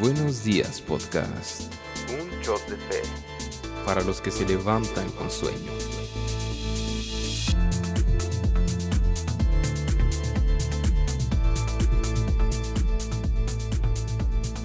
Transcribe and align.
Buenos 0.00 0.44
días, 0.44 0.80
podcast. 0.80 1.70
Un 2.08 2.40
shot 2.40 2.66
de 2.70 2.76
fe. 2.76 3.02
Para 3.84 4.00
los 4.00 4.22
que 4.22 4.30
se 4.30 4.48
levantan 4.48 5.06
con 5.10 5.30
sueño. 5.30 5.72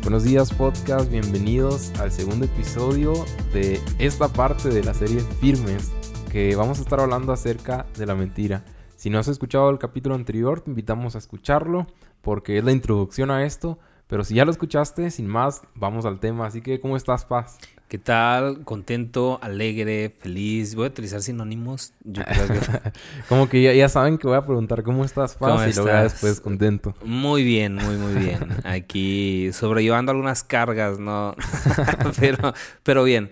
Buenos 0.03 0.23
días, 0.23 0.53
podcast. 0.53 1.11
Bienvenidos 1.11 1.91
al 1.99 2.13
segundo 2.13 2.45
episodio 2.45 3.25
de 3.51 3.81
esta 3.99 4.29
parte 4.29 4.69
de 4.69 4.85
la 4.85 4.93
serie 4.93 5.19
Firmes, 5.41 5.91
que 6.31 6.55
vamos 6.55 6.79
a 6.79 6.83
estar 6.83 7.01
hablando 7.01 7.33
acerca 7.33 7.85
de 7.97 8.05
la 8.05 8.15
mentira. 8.15 8.63
Si 8.95 9.09
no 9.09 9.19
has 9.19 9.27
escuchado 9.27 9.69
el 9.69 9.79
capítulo 9.79 10.15
anterior, 10.15 10.61
te 10.61 10.69
invitamos 10.69 11.15
a 11.15 11.17
escucharlo 11.17 11.87
porque 12.21 12.57
es 12.57 12.63
la 12.63 12.71
introducción 12.71 13.31
a 13.31 13.43
esto. 13.43 13.79
Pero 14.07 14.23
si 14.23 14.35
ya 14.35 14.45
lo 14.45 14.51
escuchaste, 14.51 15.09
sin 15.09 15.27
más, 15.27 15.63
vamos 15.73 16.05
al 16.05 16.19
tema. 16.19 16.45
Así 16.45 16.61
que, 16.61 16.79
¿cómo 16.79 16.95
estás, 16.95 17.25
Paz? 17.25 17.57
¿Qué 17.87 17.97
tal? 17.97 18.63
Contento, 18.63 19.39
alegre, 19.41 20.15
feliz. 20.19 20.75
Voy 20.75 20.85
a 20.85 20.89
utilizar 20.89 21.21
sinónimos. 21.21 21.93
Yo 22.03 22.23
creo 22.23 22.47
que... 22.47 22.91
Como 23.29 23.49
que 23.49 23.61
ya, 23.63 23.73
ya, 23.73 23.89
saben 23.89 24.17
que 24.17 24.27
voy 24.27 24.37
a 24.37 24.45
preguntar 24.45 24.83
cómo 24.83 25.05
estás, 25.05 25.35
Paz, 25.35 25.51
¿Cómo 25.51 25.67
y 25.67 25.73
luego 25.73 26.03
después 26.03 26.39
contento. 26.39 26.93
Muy 27.03 27.43
bien, 27.43 27.75
muy, 27.75 27.95
muy 27.95 28.13
bien. 28.13 28.47
Aquí 28.63 29.51
sobrellevando 29.53 30.11
algunas 30.11 30.43
cargas, 30.43 30.99
¿no? 30.99 31.35
pero, 32.19 32.53
pero 32.83 33.03
bien. 33.03 33.31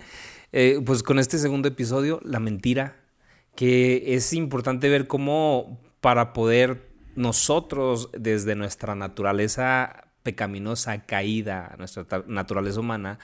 Eh, 0.52 0.82
pues 0.86 1.04
con 1.04 1.20
este 1.20 1.38
segundo 1.38 1.68
episodio, 1.68 2.20
la 2.24 2.40
mentira, 2.40 2.96
que 3.56 4.16
es 4.16 4.34
importante 4.34 4.90
ver 4.90 5.08
cómo 5.08 5.80
para 6.00 6.34
poder 6.34 6.90
nosotros, 7.16 8.10
desde 8.18 8.56
nuestra 8.56 8.96
naturaleza 8.96 10.04
pecaminosa, 10.24 11.04
caída, 11.06 11.76
nuestra 11.78 12.06
ta- 12.06 12.24
naturaleza 12.28 12.80
humana, 12.80 13.20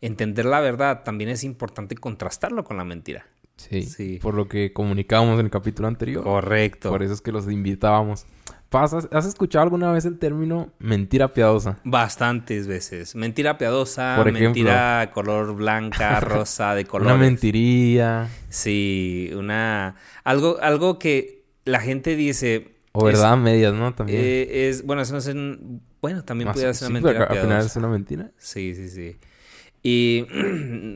entender 0.00 0.44
la 0.46 0.60
verdad, 0.60 1.02
también 1.04 1.30
es 1.30 1.44
importante 1.44 1.94
contrastarlo 1.94 2.64
con 2.64 2.76
la 2.76 2.84
mentira. 2.84 3.26
Sí, 3.56 3.82
Sí. 3.82 4.18
Por 4.22 4.34
lo 4.34 4.48
que 4.48 4.72
comunicábamos 4.72 5.38
en 5.38 5.46
el 5.46 5.50
capítulo 5.50 5.86
anterior. 5.88 6.22
Correcto. 6.24 6.88
Por 6.90 7.02
eso 7.02 7.12
es 7.12 7.20
que 7.20 7.30
los 7.32 7.50
invitábamos. 7.50 8.24
¿has, 8.72 9.26
escuchado 9.26 9.64
alguna 9.64 9.90
vez 9.92 10.04
el 10.04 10.18
término 10.18 10.72
mentira 10.78 11.32
piadosa? 11.34 11.78
Bastantes 11.84 12.66
veces. 12.68 13.14
Mentira 13.16 13.58
piadosa, 13.58 14.14
Por 14.16 14.28
ejemplo. 14.28 14.44
mentira 14.50 15.10
color 15.12 15.54
blanca, 15.56 16.20
rosa, 16.20 16.74
de 16.74 16.84
color. 16.86 17.08
Una 17.08 17.16
mentiría. 17.16 18.28
Sí, 18.48 19.30
una. 19.36 19.96
Algo, 20.24 20.58
algo 20.62 20.98
que 20.98 21.44
la 21.64 21.80
gente 21.80 22.14
dice. 22.16 22.76
O 22.92 23.08
es- 23.08 23.14
verdad 23.14 23.32
a 23.32 23.36
medias, 23.36 23.74
¿no? 23.74 23.92
También. 23.92 24.20
eh, 24.22 24.68
es, 24.68 24.86
bueno, 24.86 25.02
eso 25.02 25.12
no 25.14 25.18
es 25.18 25.26
un- 25.26 25.82
Bueno, 26.00 26.24
también 26.24 26.48
Más- 26.48 26.54
puede 26.54 26.72
ser 26.74 26.88
sí, 26.88 26.92
una 26.92 27.00
pero 27.02 27.18
mentira 27.18 27.34
al 27.40 27.46
final 27.46 27.66
es 27.66 27.76
una 27.76 27.88
mentira. 27.88 28.30
Sí, 28.38 28.74
sí, 28.74 28.88
sí. 28.88 29.18
Y 29.82 30.26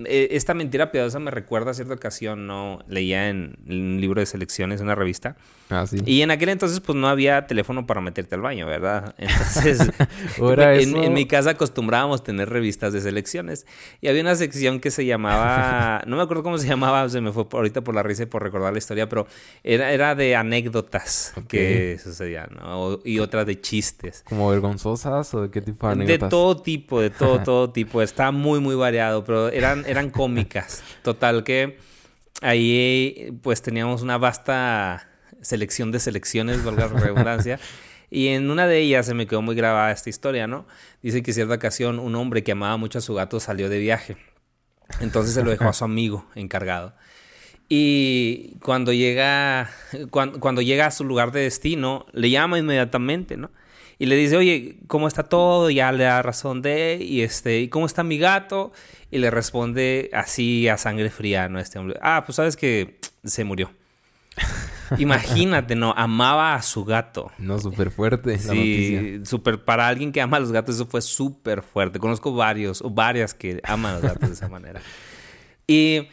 eh, 0.06 0.28
esta 0.32 0.52
mentira 0.54 0.90
piadosa 0.92 1.18
me 1.18 1.30
recuerda 1.30 1.70
a 1.70 1.74
cierta 1.74 1.94
ocasión, 1.94 2.46
¿no? 2.46 2.80
Leía 2.88 3.28
en 3.30 3.56
un 3.66 3.98
libro 4.00 4.20
de 4.20 4.26
selecciones, 4.26 4.80
en 4.80 4.86
una 4.86 4.94
revista. 4.94 5.36
Ah, 5.70 5.86
sí. 5.86 5.96
Y 6.04 6.20
en 6.20 6.30
aquel 6.30 6.50
entonces, 6.50 6.80
pues 6.80 6.94
no 6.96 7.08
había 7.08 7.46
teléfono 7.46 7.86
para 7.86 8.02
meterte 8.02 8.34
al 8.34 8.42
baño, 8.42 8.66
¿verdad? 8.66 9.14
Entonces, 9.18 9.90
Ahora 10.38 10.74
en, 10.74 10.80
eso- 10.90 11.02
en 11.02 11.14
mi 11.14 11.26
casa 11.26 11.50
acostumbrábamos 11.50 12.22
tener 12.22 12.50
revistas 12.50 12.92
de 12.92 13.00
selecciones. 13.00 13.66
Y 14.02 14.08
había 14.08 14.20
una 14.20 14.34
sección 14.34 14.78
que 14.80 14.90
se 14.90 15.06
llamaba, 15.06 16.02
no 16.06 16.16
me 16.16 16.22
acuerdo 16.22 16.42
cómo 16.42 16.58
se 16.58 16.68
llamaba, 16.68 17.08
se 17.08 17.22
me 17.22 17.32
fue 17.32 17.46
ahorita 17.50 17.80
por 17.80 17.94
la 17.94 18.02
risa 18.02 18.24
y 18.24 18.26
por 18.26 18.42
recordar 18.42 18.72
la 18.72 18.78
historia, 18.78 19.08
pero 19.08 19.26
era, 19.62 19.90
era 19.92 20.14
de 20.14 20.36
anécdotas 20.36 21.32
que 21.48 21.98
sucedían, 22.02 22.50
¿no? 22.60 23.00
Y 23.02 23.18
otra 23.20 23.46
de 23.46 23.58
chistes. 23.58 24.22
¿Como 24.28 24.50
vergonzosas 24.50 25.32
o 25.32 25.40
de 25.42 25.50
qué 25.50 25.62
tipo 25.62 25.88
de 25.88 25.96
De 25.96 26.02
anécdotas? 26.02 26.28
todo 26.28 26.60
tipo, 26.60 27.00
de 27.00 27.08
todo, 27.08 27.42
todo 27.42 27.70
tipo. 27.70 28.02
Está 28.02 28.30
muy, 28.30 28.60
muy 28.60 28.73
variado, 28.78 29.24
pero 29.24 29.48
eran, 29.50 29.84
eran 29.86 30.10
cómicas. 30.10 30.82
Total 31.02 31.44
que 31.44 31.78
ahí 32.40 33.36
pues 33.42 33.62
teníamos 33.62 34.02
una 34.02 34.18
vasta 34.18 35.08
selección 35.40 35.92
de 35.92 36.00
selecciones, 36.00 36.64
valga 36.64 36.86
la 36.88 37.00
redundancia. 37.00 37.58
Y 38.10 38.28
en 38.28 38.50
una 38.50 38.66
de 38.66 38.78
ellas 38.78 39.06
se 39.06 39.14
me 39.14 39.26
quedó 39.26 39.42
muy 39.42 39.56
grabada 39.56 39.90
esta 39.90 40.08
historia, 40.10 40.46
¿no? 40.46 40.66
Dice 41.02 41.22
que 41.22 41.32
cierta 41.32 41.54
ocasión 41.54 41.98
un 41.98 42.14
hombre 42.14 42.44
que 42.44 42.52
amaba 42.52 42.76
mucho 42.76 42.98
a 42.98 43.02
su 43.02 43.14
gato 43.14 43.40
salió 43.40 43.68
de 43.68 43.78
viaje. 43.78 44.16
Entonces 45.00 45.34
se 45.34 45.42
lo 45.42 45.50
dejó 45.50 45.68
a 45.68 45.72
su 45.72 45.84
amigo 45.84 46.26
encargado. 46.34 46.94
Y 47.68 48.56
cuando 48.62 48.92
llega, 48.92 49.70
cuan- 50.10 50.38
cuando, 50.38 50.60
llega 50.62 50.86
a 50.86 50.90
su 50.90 51.02
lugar 51.04 51.32
de 51.32 51.40
destino, 51.40 52.06
le 52.12 52.30
llama 52.30 52.58
inmediatamente, 52.58 53.36
¿no? 53.36 53.50
Y 53.98 54.06
le 54.06 54.16
dice, 54.16 54.36
oye, 54.36 54.76
¿cómo 54.86 55.06
está 55.08 55.24
todo? 55.24 55.70
Ya 55.70 55.92
le 55.92 56.04
da 56.04 56.22
razón 56.22 56.62
de, 56.62 56.98
y 57.00 57.22
este, 57.22 57.60
¿y 57.60 57.68
cómo 57.68 57.86
está 57.86 58.02
mi 58.02 58.18
gato? 58.18 58.72
Y 59.10 59.18
le 59.18 59.30
responde 59.30 60.10
así 60.12 60.68
a 60.68 60.76
sangre 60.76 61.10
fría, 61.10 61.48
¿no? 61.48 61.58
Este 61.60 61.78
hombre, 61.78 61.98
ah, 62.02 62.22
pues 62.26 62.36
sabes 62.36 62.56
que 62.56 62.98
se 63.24 63.44
murió. 63.44 63.70
Imagínate, 64.98 65.74
¿no? 65.76 65.94
Amaba 65.96 66.54
a 66.54 66.62
su 66.62 66.84
gato. 66.84 67.30
No, 67.38 67.58
súper 67.58 67.90
fuerte. 67.90 68.38
Sí, 68.38 69.20
súper, 69.24 69.64
para 69.64 69.88
alguien 69.88 70.12
que 70.12 70.20
ama 70.20 70.36
a 70.36 70.40
los 70.40 70.52
gatos, 70.52 70.74
eso 70.74 70.86
fue 70.86 71.00
súper 71.00 71.62
fuerte. 71.62 71.98
Conozco 71.98 72.34
varios 72.34 72.82
o 72.82 72.90
varias 72.90 73.34
que 73.34 73.60
aman 73.64 73.92
a 73.92 73.94
los 73.94 74.02
gatos 74.02 74.28
de 74.28 74.34
esa 74.34 74.48
manera. 74.48 74.80
Y 75.66 76.08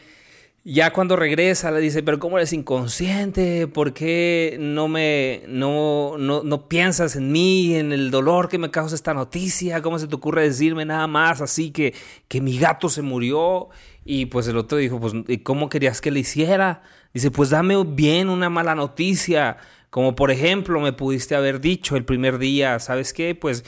ya 0.64 0.92
cuando 0.92 1.16
regresa 1.16 1.72
le 1.72 1.80
dice, 1.80 2.02
pero 2.04 2.20
¿cómo 2.20 2.38
eres 2.38 2.52
inconsciente? 2.52 3.66
¿Por 3.66 3.92
qué 3.92 4.56
no 4.60 4.86
me, 4.86 5.42
no, 5.48 6.16
no, 6.18 6.44
no 6.44 6.68
piensas 6.68 7.16
en 7.16 7.32
mí, 7.32 7.74
en 7.74 7.92
el 7.92 8.12
dolor 8.12 8.48
que 8.48 8.58
me 8.58 8.70
causa 8.70 8.94
esta 8.94 9.12
noticia? 9.12 9.82
¿Cómo 9.82 9.98
se 9.98 10.06
te 10.06 10.14
ocurre 10.14 10.42
decirme 10.42 10.84
nada 10.84 11.08
más 11.08 11.40
así 11.40 11.72
que, 11.72 11.94
que 12.28 12.40
mi 12.40 12.58
gato 12.58 12.88
se 12.88 13.02
murió? 13.02 13.70
Y 14.04 14.26
pues 14.26 14.46
el 14.46 14.56
otro 14.56 14.78
dijo, 14.78 15.00
pues, 15.00 15.14
¿y 15.26 15.38
cómo 15.38 15.68
querías 15.68 16.00
que 16.00 16.12
le 16.12 16.20
hiciera? 16.20 16.82
Dice, 17.12 17.32
pues 17.32 17.50
dame 17.50 17.82
bien 17.84 18.28
una 18.28 18.48
mala 18.48 18.76
noticia. 18.76 19.56
Como 19.90 20.14
por 20.14 20.30
ejemplo, 20.30 20.80
me 20.80 20.92
pudiste 20.92 21.34
haber 21.34 21.60
dicho 21.60 21.96
el 21.96 22.04
primer 22.04 22.38
día, 22.38 22.78
¿sabes 22.78 23.12
qué? 23.12 23.34
Pues 23.34 23.64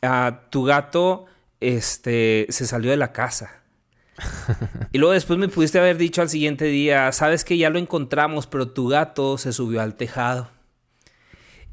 ah, 0.00 0.40
tu 0.50 0.64
gato 0.64 1.26
este, 1.60 2.46
se 2.48 2.66
salió 2.66 2.90
de 2.90 2.96
la 2.96 3.12
casa. 3.12 3.57
Y 4.92 4.98
luego 4.98 5.12
después 5.12 5.38
me 5.38 5.48
pudiste 5.48 5.78
haber 5.78 5.98
dicho 5.98 6.22
al 6.22 6.28
siguiente 6.28 6.64
día, 6.64 7.12
sabes 7.12 7.44
que 7.44 7.58
ya 7.58 7.70
lo 7.70 7.78
encontramos, 7.78 8.46
pero 8.46 8.68
tu 8.68 8.88
gato 8.88 9.38
se 9.38 9.52
subió 9.52 9.82
al 9.82 9.94
tejado. 9.94 10.48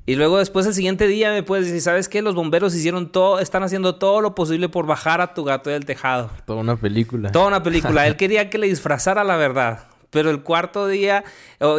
Y 0.08 0.16
luego 0.16 0.38
después 0.38 0.68
el 0.68 0.74
siguiente 0.76 1.08
día 1.08 1.32
me 1.32 1.42
puedes 1.42 1.66
decir, 1.66 1.82
¿sabes 1.82 2.08
qué? 2.10 2.22
Los 2.22 2.36
bomberos 2.36 2.76
hicieron 2.76 3.12
todo, 3.12 3.40
están 3.40 3.64
haciendo 3.64 3.96
todo 3.96 4.22
lo 4.22 4.36
posible 4.36 4.70
por 4.70 4.86
bajar 4.86 5.20
a 5.20 5.34
tu 5.34 5.44
gato 5.44 5.72
del 5.72 5.86
tejado. 5.86 6.30
Toda 6.46 6.60
una 6.60 6.76
película. 6.76 7.32
Toda 7.32 7.48
una 7.48 7.64
película. 7.64 8.06
Él 8.06 8.16
quería 8.16 8.50
que 8.52 8.60
le 8.60 8.68
disfrazara 8.68 9.24
la 9.24 9.36
verdad. 9.38 9.86
Pero 10.16 10.30
el 10.30 10.44
cuarto 10.44 10.88
día, 10.88 11.26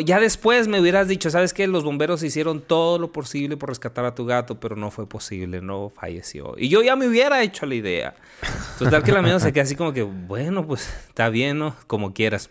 ya 0.05 0.21
después 0.21 0.69
me 0.69 0.79
hubieras 0.79 1.09
dicho, 1.09 1.31
¿sabes 1.31 1.55
qué? 1.55 1.67
Los 1.67 1.85
bomberos 1.85 2.23
hicieron 2.23 2.61
todo 2.61 2.99
lo 2.99 3.11
posible 3.11 3.57
por 3.57 3.71
rescatar 3.71 4.05
a 4.05 4.15
tu 4.15 4.27
gato, 4.27 4.61
pero 4.61 4.77
no 4.77 4.91
fue 4.91 5.09
posible, 5.09 5.63
no 5.63 5.89
falleció. 5.89 6.55
Y 6.59 6.69
yo 6.69 6.83
ya 6.83 6.97
me 6.97 7.09
hubiera 7.09 7.43
hecho 7.43 7.65
la 7.65 7.77
idea. 7.77 8.15
Total 8.79 9.03
que 9.03 9.13
la 9.13 9.23
mía 9.23 9.41
se 9.41 9.55
queda 9.55 9.63
así 9.63 9.75
como 9.75 9.95
que, 9.95 10.03
bueno, 10.03 10.67
pues 10.67 10.87
está 11.09 11.31
bien, 11.31 11.59
¿no? 11.59 11.75
Como 11.87 12.13
quieras. 12.13 12.51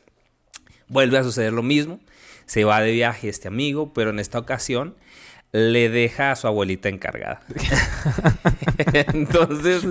Vuelve 0.88 1.20
a 1.20 1.24
suceder 1.24 1.54
lo 1.54 1.62
mismo. 1.62 2.00
Se 2.48 2.64
va 2.64 2.82
de 2.82 2.92
viaje 2.92 3.30
este 3.30 3.48
amigo, 3.48 3.94
pero 3.94 4.10
en 4.10 4.18
esta 4.18 4.40
ocasión 4.40 4.96
le 5.58 5.88
deja 5.90 6.32
a 6.32 6.36
su 6.36 6.48
abuelita 6.48 6.90
encargada. 6.90 7.40
Entonces, 8.94 9.84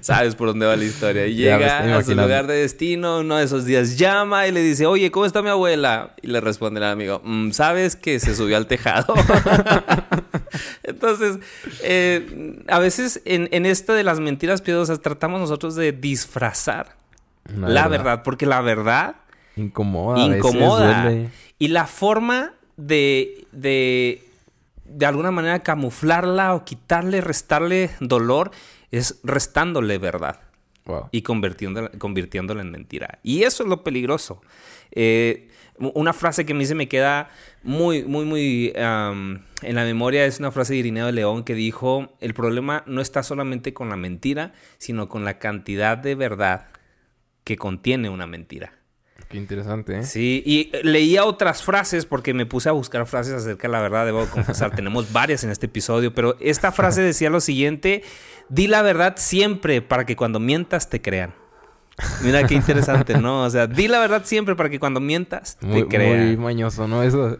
sabes 0.00 0.34
por 0.34 0.48
dónde 0.48 0.66
va 0.66 0.74
la 0.74 0.84
historia. 0.84 1.26
Llega 1.28 1.96
a 1.96 2.02
su 2.02 2.14
lugar 2.16 2.48
de 2.48 2.54
destino, 2.54 3.20
uno 3.20 3.36
de 3.36 3.44
esos 3.44 3.64
días 3.64 3.96
llama 3.98 4.48
y 4.48 4.52
le 4.52 4.62
dice, 4.62 4.84
oye, 4.86 5.12
¿cómo 5.12 5.24
está 5.24 5.42
mi 5.42 5.48
abuela? 5.48 6.14
Y 6.22 6.26
le 6.26 6.40
responde 6.40 6.78
el 6.80 6.84
amigo, 6.86 7.22
"Mm, 7.24 7.52
¿sabes 7.52 7.94
que 7.94 8.18
se 8.18 8.34
subió 8.34 8.56
al 8.56 8.66
tejado? 8.66 9.14
Entonces, 10.82 11.38
eh, 11.82 12.58
a 12.68 12.78
veces 12.80 13.22
en, 13.24 13.48
en 13.52 13.64
esta 13.64 13.94
de 13.94 14.02
las 14.02 14.18
mentiras 14.18 14.60
piadosas 14.60 15.00
tratamos 15.02 15.40
nosotros 15.40 15.76
de 15.76 15.92
disfrazar 15.92 16.96
Una 17.54 17.68
la 17.68 17.86
verdad, 17.88 18.22
porque 18.24 18.46
la 18.46 18.60
verdad 18.60 19.16
Incomoda. 19.56 20.24
a 20.24 20.28
veces, 20.28 20.44
incomoda. 20.44 21.02
duele. 21.04 21.28
Y 21.58 21.68
la 21.68 21.86
forma 21.86 22.52
de, 22.76 23.46
de, 23.52 24.22
de 24.88 25.06
alguna 25.06 25.30
manera 25.30 25.60
camuflarla 25.60 26.54
o 26.54 26.64
quitarle, 26.64 27.20
restarle 27.20 27.90
dolor 28.00 28.50
es 28.90 29.20
restándole 29.22 29.98
verdad 29.98 30.40
Wow. 30.86 31.08
y 31.10 31.22
convirtiéndola, 31.22 31.90
convirtiéndola 31.98 32.62
en 32.62 32.70
mentira. 32.70 33.18
Y 33.24 33.42
eso 33.42 33.64
es 33.64 33.68
lo 33.68 33.82
peligroso. 33.82 34.40
Eh, 34.92 35.48
una 35.78 36.12
frase 36.12 36.46
que 36.46 36.52
a 36.52 36.56
mí 36.56 36.64
se 36.64 36.74
me 36.74 36.88
queda 36.88 37.28
muy, 37.62 38.04
muy, 38.04 38.24
muy 38.24 38.72
en 38.76 39.74
la 39.74 39.84
memoria 39.84 40.24
es 40.24 40.38
una 40.38 40.50
frase 40.50 40.72
de 40.72 40.78
Irineo 40.78 41.06
de 41.06 41.12
León 41.12 41.44
que 41.44 41.54
dijo, 41.54 42.16
el 42.20 42.34
problema 42.34 42.82
no 42.86 43.00
está 43.00 43.22
solamente 43.22 43.74
con 43.74 43.88
la 43.88 43.96
mentira, 43.96 44.52
sino 44.78 45.08
con 45.08 45.24
la 45.24 45.38
cantidad 45.38 45.98
de 45.98 46.14
verdad 46.14 46.68
que 47.44 47.56
contiene 47.56 48.08
una 48.08 48.26
mentira. 48.26 48.72
Qué 49.28 49.38
interesante, 49.38 49.98
¿eh? 49.98 50.02
Sí, 50.04 50.42
y 50.46 50.70
leía 50.84 51.24
otras 51.24 51.62
frases 51.62 52.06
porque 52.06 52.32
me 52.32 52.46
puse 52.46 52.68
a 52.68 52.72
buscar 52.72 53.06
frases 53.06 53.34
acerca 53.34 53.66
de 53.68 53.72
la 53.72 53.80
verdad, 53.80 54.06
debo 54.06 54.24
confesar. 54.26 54.70
Tenemos 54.76 55.12
varias 55.12 55.42
en 55.44 55.50
este 55.50 55.66
episodio, 55.66 56.14
pero 56.14 56.36
esta 56.40 56.70
frase 56.72 57.02
decía 57.02 57.28
lo 57.30 57.40
siguiente: 57.40 58.02
di 58.48 58.68
la 58.68 58.82
verdad 58.82 59.14
siempre 59.16 59.82
para 59.82 60.06
que 60.06 60.14
cuando 60.16 60.38
mientas 60.38 60.88
te 60.88 61.02
crean. 61.02 61.34
Mira 62.22 62.46
qué 62.46 62.54
interesante, 62.54 63.18
¿no? 63.18 63.42
O 63.44 63.50
sea, 63.50 63.66
di 63.66 63.88
la 63.88 63.98
verdad 63.98 64.22
siempre 64.24 64.54
para 64.54 64.68
que 64.68 64.78
cuando 64.78 65.00
mientas 65.00 65.56
te 65.56 65.66
Muy, 65.66 65.84
crean. 65.88 66.26
muy 66.26 66.36
mañoso, 66.36 66.86
¿no? 66.86 67.02
Eso. 67.02 67.38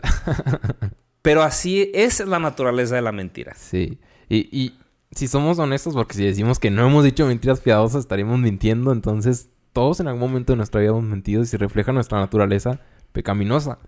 Pero 1.22 1.42
así 1.42 1.90
es 1.94 2.20
la 2.26 2.38
naturaleza 2.38 2.94
de 2.94 3.02
la 3.02 3.12
mentira. 3.12 3.54
sí. 3.56 3.98
Y, 4.28 4.48
y 4.50 4.78
si 5.12 5.28
somos 5.28 5.58
honestos, 5.60 5.94
porque 5.94 6.14
si 6.14 6.24
decimos 6.24 6.58
que 6.58 6.68
no 6.70 6.84
hemos 6.84 7.04
dicho 7.04 7.26
mentiras 7.26 7.60
piadosas, 7.60 8.00
estaríamos 8.00 8.40
mintiendo. 8.40 8.90
Entonces, 8.92 9.50
todos 9.76 10.00
en 10.00 10.08
algún 10.08 10.30
momento 10.30 10.54
de 10.54 10.56
nuestra 10.56 10.80
vida 10.80 10.92
hemos 10.92 11.04
mentido 11.04 11.42
y 11.42 11.44
se 11.44 11.58
refleja 11.58 11.92
nuestra 11.92 12.18
naturaleza 12.18 12.80
pecaminosa. 13.12 13.78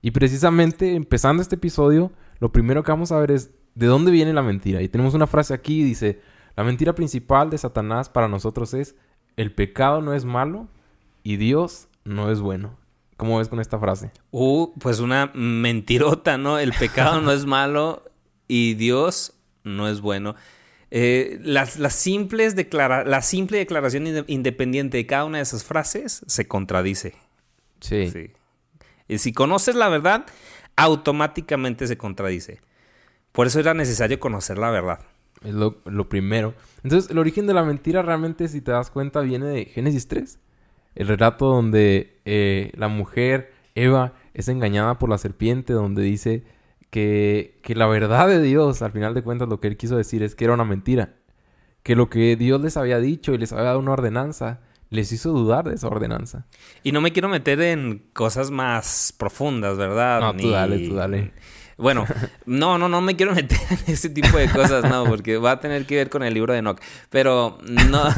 Y 0.00 0.12
precisamente, 0.12 0.94
empezando 0.94 1.42
este 1.42 1.56
episodio, 1.56 2.10
lo 2.38 2.52
primero 2.52 2.82
que 2.82 2.90
vamos 2.90 3.12
a 3.12 3.20
ver 3.20 3.30
es 3.32 3.50
de 3.74 3.86
dónde 3.86 4.12
viene 4.12 4.32
la 4.32 4.40
mentira. 4.40 4.80
Y 4.80 4.88
tenemos 4.88 5.12
una 5.12 5.26
frase 5.26 5.52
aquí, 5.52 5.82
dice, 5.82 6.22
la 6.56 6.64
mentira 6.64 6.94
principal 6.94 7.50
de 7.50 7.58
Satanás 7.58 8.08
para 8.08 8.28
nosotros 8.28 8.72
es, 8.72 8.96
el 9.36 9.52
pecado 9.52 10.00
no 10.00 10.14
es 10.14 10.24
malo 10.24 10.68
y 11.22 11.36
Dios 11.36 11.88
no 12.02 12.30
es 12.30 12.40
bueno. 12.40 12.78
¿Cómo 13.18 13.36
ves 13.36 13.48
con 13.48 13.60
esta 13.60 13.78
frase? 13.78 14.12
Uh, 14.30 14.72
pues 14.78 15.00
una 15.00 15.32
mentirota, 15.34 16.38
¿no? 16.38 16.58
El 16.58 16.72
pecado 16.72 17.20
no 17.20 17.30
es 17.30 17.44
malo 17.44 18.04
y 18.48 18.72
Dios 18.72 19.34
no 19.64 19.86
es 19.86 20.00
bueno. 20.00 20.34
Eh, 20.90 21.38
las, 21.42 21.78
las 21.78 21.94
simples 21.94 22.54
declara 22.54 23.04
la 23.04 23.20
simple 23.22 23.58
declaración 23.58 24.06
inde- 24.06 24.24
independiente 24.28 24.96
de 24.98 25.06
cada 25.06 25.24
una 25.24 25.38
de 25.38 25.42
esas 25.42 25.64
frases 25.64 26.22
se 26.26 26.46
contradice. 26.46 27.14
Sí. 27.80 28.10
Sí. 28.10 28.30
Y 29.08 29.18
si 29.18 29.32
conoces 29.32 29.74
la 29.74 29.88
verdad, 29.88 30.26
automáticamente 30.76 31.86
se 31.86 31.96
contradice. 31.96 32.60
Por 33.32 33.46
eso 33.46 33.60
era 33.60 33.74
necesario 33.74 34.20
conocer 34.20 34.58
la 34.58 34.70
verdad. 34.70 35.00
Es 35.44 35.52
lo, 35.52 35.80
lo 35.84 36.08
primero. 36.08 36.54
Entonces, 36.82 37.10
el 37.10 37.18
origen 37.18 37.46
de 37.46 37.54
la 37.54 37.62
mentira 37.64 38.02
realmente, 38.02 38.48
si 38.48 38.60
te 38.60 38.70
das 38.72 38.90
cuenta, 38.90 39.20
viene 39.20 39.46
de 39.46 39.64
Génesis 39.66 40.08
3. 40.08 40.38
El 40.94 41.08
relato 41.08 41.46
donde 41.46 42.16
eh, 42.24 42.72
la 42.76 42.88
mujer, 42.88 43.52
Eva, 43.74 44.14
es 44.32 44.48
engañada 44.48 44.98
por 44.98 45.10
la 45.10 45.18
serpiente, 45.18 45.72
donde 45.74 46.02
dice 46.02 46.44
que, 46.90 47.58
que 47.62 47.74
la 47.74 47.86
verdad 47.86 48.28
de 48.28 48.40
Dios, 48.40 48.82
al 48.82 48.92
final 48.92 49.14
de 49.14 49.22
cuentas, 49.22 49.48
lo 49.48 49.60
que 49.60 49.68
él 49.68 49.76
quiso 49.76 49.96
decir 49.96 50.22
es 50.22 50.34
que 50.34 50.44
era 50.44 50.54
una 50.54 50.64
mentira. 50.64 51.14
Que 51.82 51.94
lo 51.94 52.10
que 52.10 52.36
Dios 52.36 52.60
les 52.60 52.76
había 52.76 52.98
dicho 52.98 53.32
y 53.32 53.38
les 53.38 53.52
había 53.52 53.64
dado 53.64 53.78
una 53.78 53.92
ordenanza, 53.92 54.60
les 54.90 55.12
hizo 55.12 55.30
dudar 55.30 55.68
de 55.68 55.74
esa 55.74 55.88
ordenanza. 55.88 56.46
Y 56.82 56.92
no 56.92 57.00
me 57.00 57.12
quiero 57.12 57.28
meter 57.28 57.60
en 57.60 58.06
cosas 58.12 58.50
más 58.50 59.14
profundas, 59.16 59.76
¿verdad? 59.76 60.20
No, 60.20 60.36
tú 60.36 60.50
dale, 60.50 60.88
tú 60.88 60.94
dale. 60.94 61.32
Bueno, 61.76 62.06
no, 62.46 62.78
no, 62.78 62.88
no 62.88 63.00
me 63.00 63.16
quiero 63.16 63.34
meter 63.34 63.58
en 63.70 63.92
ese 63.92 64.08
tipo 64.08 64.38
de 64.38 64.48
cosas, 64.48 64.88
no, 64.88 65.04
porque 65.04 65.36
va 65.38 65.52
a 65.52 65.60
tener 65.60 65.86
que 65.86 65.96
ver 65.96 66.08
con 66.08 66.22
el 66.22 66.32
libro 66.34 66.52
de 66.52 66.60
Enoch. 66.60 66.80
Pero 67.10 67.58
no. 67.62 68.02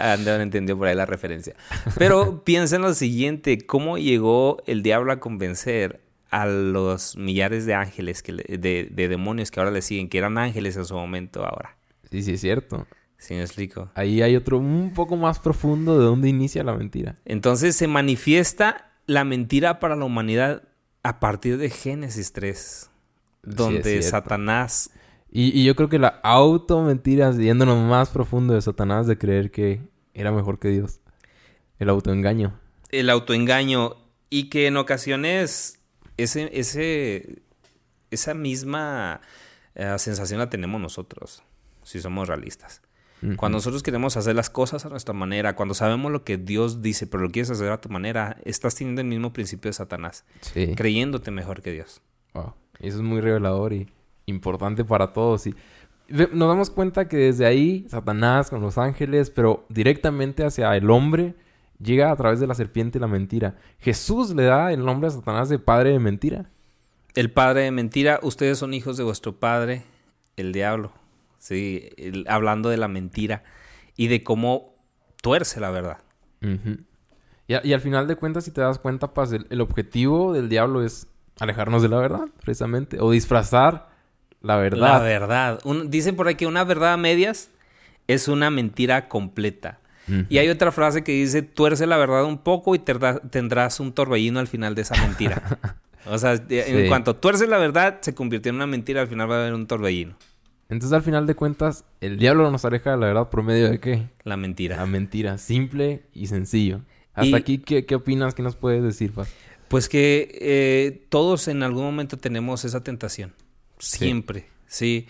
Andrés 0.00 0.40
entendió 0.40 0.76
por 0.78 0.86
ahí 0.86 0.94
la 0.94 1.06
referencia. 1.06 1.54
Pero 1.98 2.44
piensa 2.44 2.76
en 2.76 2.82
lo 2.82 2.94
siguiente: 2.94 3.58
¿cómo 3.66 3.98
llegó 3.98 4.62
el 4.66 4.82
diablo 4.82 5.12
a 5.12 5.20
convencer 5.20 6.00
a 6.30 6.46
los 6.46 7.16
millares 7.16 7.66
de 7.66 7.74
ángeles, 7.74 8.22
que 8.22 8.32
le- 8.32 8.44
de, 8.58 8.88
de 8.90 9.08
demonios 9.08 9.50
que 9.50 9.60
ahora 9.60 9.72
le 9.72 9.82
siguen, 9.82 10.08
que 10.08 10.18
eran 10.18 10.38
ángeles 10.38 10.76
en 10.76 10.84
su 10.84 10.94
momento 10.94 11.44
ahora? 11.44 11.76
Sí, 12.10 12.22
sí, 12.22 12.32
es 12.34 12.40
cierto. 12.40 12.86
¿Sí 13.18 13.34
me 13.34 13.42
explico? 13.42 13.90
Ahí 13.94 14.22
hay 14.22 14.34
otro 14.36 14.58
un 14.58 14.92
poco 14.94 15.16
más 15.16 15.38
profundo 15.38 15.98
de 15.98 16.04
dónde 16.04 16.28
inicia 16.28 16.64
la 16.64 16.74
mentira. 16.74 17.16
Entonces 17.26 17.76
se 17.76 17.86
manifiesta 17.86 18.92
la 19.06 19.24
mentira 19.24 19.78
para 19.78 19.94
la 19.96 20.04
humanidad 20.06 20.62
a 21.02 21.20
partir 21.20 21.58
de 21.58 21.68
Génesis 21.70 22.32
3, 22.32 22.90
donde. 23.42 24.02
Satanás 24.02 24.90
Y, 25.30 25.58
y 25.58 25.64
yo 25.64 25.74
creo 25.76 25.88
que 25.88 25.98
la 25.98 26.20
auto-mentira, 26.22 27.32
yéndonos 27.32 27.78
más 27.88 28.10
profundo 28.10 28.54
de 28.54 28.62
Satanás, 28.62 29.06
de 29.06 29.18
creer 29.18 29.50
que 29.50 29.80
era 30.14 30.32
mejor 30.32 30.58
que 30.58 30.68
Dios. 30.68 31.00
El 31.78 31.88
autoengaño. 31.90 32.58
el 32.90 33.08
autoengaño 33.10 33.96
y 34.28 34.48
que 34.50 34.66
en 34.66 34.76
ocasiones 34.76 35.79
ese, 36.22 36.50
ese, 36.58 37.42
esa 38.10 38.34
misma 38.34 39.20
eh, 39.74 39.94
sensación 39.98 40.38
la 40.38 40.50
tenemos 40.50 40.80
nosotros, 40.80 41.42
si 41.82 42.00
somos 42.00 42.28
realistas. 42.28 42.82
Cuando 43.36 43.58
nosotros 43.58 43.82
queremos 43.82 44.16
hacer 44.16 44.34
las 44.34 44.48
cosas 44.48 44.86
a 44.86 44.88
nuestra 44.88 45.12
manera, 45.12 45.54
cuando 45.54 45.74
sabemos 45.74 46.10
lo 46.10 46.24
que 46.24 46.38
Dios 46.38 46.80
dice, 46.80 47.06
pero 47.06 47.22
lo 47.22 47.30
quieres 47.30 47.50
hacer 47.50 47.70
a 47.70 47.78
tu 47.78 47.90
manera, 47.90 48.38
estás 48.46 48.74
teniendo 48.76 49.02
el 49.02 49.08
mismo 49.08 49.30
principio 49.34 49.68
de 49.68 49.74
Satanás, 49.74 50.24
Sí. 50.40 50.74
creyéndote 50.74 51.30
mejor 51.30 51.60
que 51.60 51.70
Dios. 51.70 52.00
Wow. 52.32 52.54
Eso 52.78 52.96
es 52.96 53.02
muy 53.02 53.20
revelador 53.20 53.74
y 53.74 53.88
importante 54.24 54.86
para 54.86 55.12
todos. 55.12 55.46
Y 55.46 55.54
nos 56.08 56.48
damos 56.48 56.70
cuenta 56.70 57.08
que 57.08 57.18
desde 57.18 57.44
ahí, 57.44 57.84
Satanás 57.90 58.48
con 58.48 58.62
los 58.62 58.78
ángeles, 58.78 59.28
pero 59.28 59.66
directamente 59.68 60.42
hacia 60.42 60.74
el 60.74 60.88
hombre, 60.88 61.34
llega 61.80 62.10
a 62.10 62.16
través 62.16 62.40
de 62.40 62.46
la 62.46 62.54
serpiente 62.54 62.98
la 63.00 63.06
mentira. 63.06 63.56
Jesús 63.78 64.34
le 64.34 64.44
da 64.44 64.72
el 64.72 64.84
nombre 64.84 65.08
a 65.08 65.10
Satanás 65.10 65.48
de 65.48 65.58
padre 65.58 65.90
de 65.90 65.98
mentira. 65.98 66.50
El 67.14 67.30
padre 67.32 67.62
de 67.62 67.70
mentira, 67.72 68.20
ustedes 68.22 68.58
son 68.58 68.72
hijos 68.74 68.96
de 68.96 69.02
vuestro 69.04 69.36
padre, 69.40 69.82
el 70.36 70.52
diablo. 70.52 70.92
Sí, 71.38 71.90
el- 71.96 72.26
hablando 72.28 72.68
de 72.68 72.76
la 72.76 72.86
mentira 72.88 73.42
y 73.96 74.06
de 74.08 74.22
cómo 74.22 74.74
tuerce 75.22 75.58
la 75.60 75.70
verdad. 75.70 75.98
Y, 77.48 77.54
a- 77.54 77.60
y 77.64 77.72
al 77.72 77.80
final 77.80 78.06
de 78.06 78.16
cuentas, 78.16 78.44
si 78.44 78.50
te 78.52 78.60
das 78.60 78.78
cuenta, 78.78 79.10
el, 79.32 79.46
el 79.50 79.60
objetivo 79.60 80.32
del 80.32 80.48
diablo 80.48 80.84
es 80.84 81.08
alejarnos 81.40 81.82
de 81.82 81.88
la 81.88 81.98
verdad, 81.98 82.28
precisamente, 82.42 82.98
o 83.00 83.10
disfrazar 83.10 83.88
la 84.40 84.56
verdad. 84.56 84.78
La 84.80 84.98
verdad. 85.00 85.60
Un- 85.64 85.90
dicen 85.90 86.14
por 86.14 86.28
ahí 86.28 86.36
que 86.36 86.46
una 86.46 86.62
verdad 86.64 86.92
a 86.92 86.96
medias 86.96 87.50
es 88.06 88.28
una 88.28 88.50
mentira 88.50 89.08
completa. 89.08 89.79
Y 90.28 90.38
hay 90.38 90.48
otra 90.48 90.72
frase 90.72 91.04
que 91.04 91.12
dice, 91.12 91.42
tuerce 91.42 91.86
la 91.86 91.96
verdad 91.96 92.24
un 92.24 92.38
poco 92.38 92.74
y 92.74 92.80
tendrás 92.80 93.78
un 93.78 93.92
torbellino 93.92 94.40
al 94.40 94.48
final 94.48 94.74
de 94.74 94.82
esa 94.82 94.96
mentira. 95.00 95.76
o 96.06 96.18
sea, 96.18 96.34
en 96.48 96.88
cuanto 96.88 97.14
tuerce 97.14 97.46
la 97.46 97.58
verdad, 97.58 97.98
se 98.00 98.14
convirtió 98.14 98.50
en 98.50 98.56
una 98.56 98.66
mentira, 98.66 99.02
al 99.02 99.08
final 99.08 99.30
va 99.30 99.36
a 99.36 99.40
haber 99.42 99.54
un 99.54 99.66
torbellino. 99.66 100.16
Entonces, 100.68 100.94
al 100.94 101.02
final 101.02 101.26
de 101.26 101.34
cuentas, 101.34 101.84
el 102.00 102.16
diablo 102.18 102.48
nos 102.50 102.64
aleja 102.64 102.92
de 102.92 102.96
la 102.96 103.06
verdad 103.06 103.28
por 103.28 103.42
medio 103.42 103.70
de 103.70 103.80
qué? 103.80 104.08
La 104.24 104.36
mentira. 104.36 104.76
La 104.76 104.86
mentira, 104.86 105.36
simple 105.38 106.02
y 106.14 106.28
sencillo. 106.28 106.80
Hasta 107.12 107.26
Y- 107.26 107.34
aquí, 107.34 107.58
¿qué, 107.58 107.84
qué 107.86 107.96
opinas? 107.96 108.34
¿Qué 108.34 108.42
nos 108.42 108.56
puedes 108.56 108.82
decir, 108.82 109.12
Paz? 109.12 109.28
Pues 109.68 109.88
que 109.88 110.36
eh, 110.40 111.06
todos 111.08 111.48
en 111.48 111.62
algún 111.62 111.84
momento 111.84 112.16
tenemos 112.18 112.64
esa 112.64 112.82
tentación. 112.82 113.32
Siempre, 113.78 114.46
sí. 114.66 115.06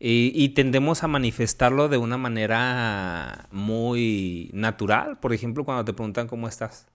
Y, 0.00 0.32
y 0.34 0.50
tendemos 0.50 1.04
a 1.04 1.08
manifestarlo 1.08 1.88
de 1.88 1.98
una 1.98 2.16
manera 2.16 3.46
muy 3.52 4.50
natural. 4.54 5.18
Por 5.20 5.34
ejemplo, 5.34 5.64
cuando 5.64 5.84
te 5.84 5.92
preguntan 5.92 6.26
cómo 6.26 6.48
estás. 6.48 6.86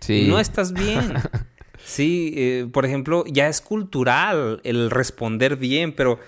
Sí. 0.00 0.26
No 0.28 0.38
estás 0.38 0.72
bien. 0.72 1.14
Sí, 1.84 2.32
eh, 2.36 2.66
por 2.72 2.86
ejemplo, 2.86 3.24
ya 3.26 3.48
es 3.48 3.60
cultural 3.60 4.60
el 4.64 4.90
responder 4.90 5.56
bien, 5.56 5.92
pero 5.92 6.18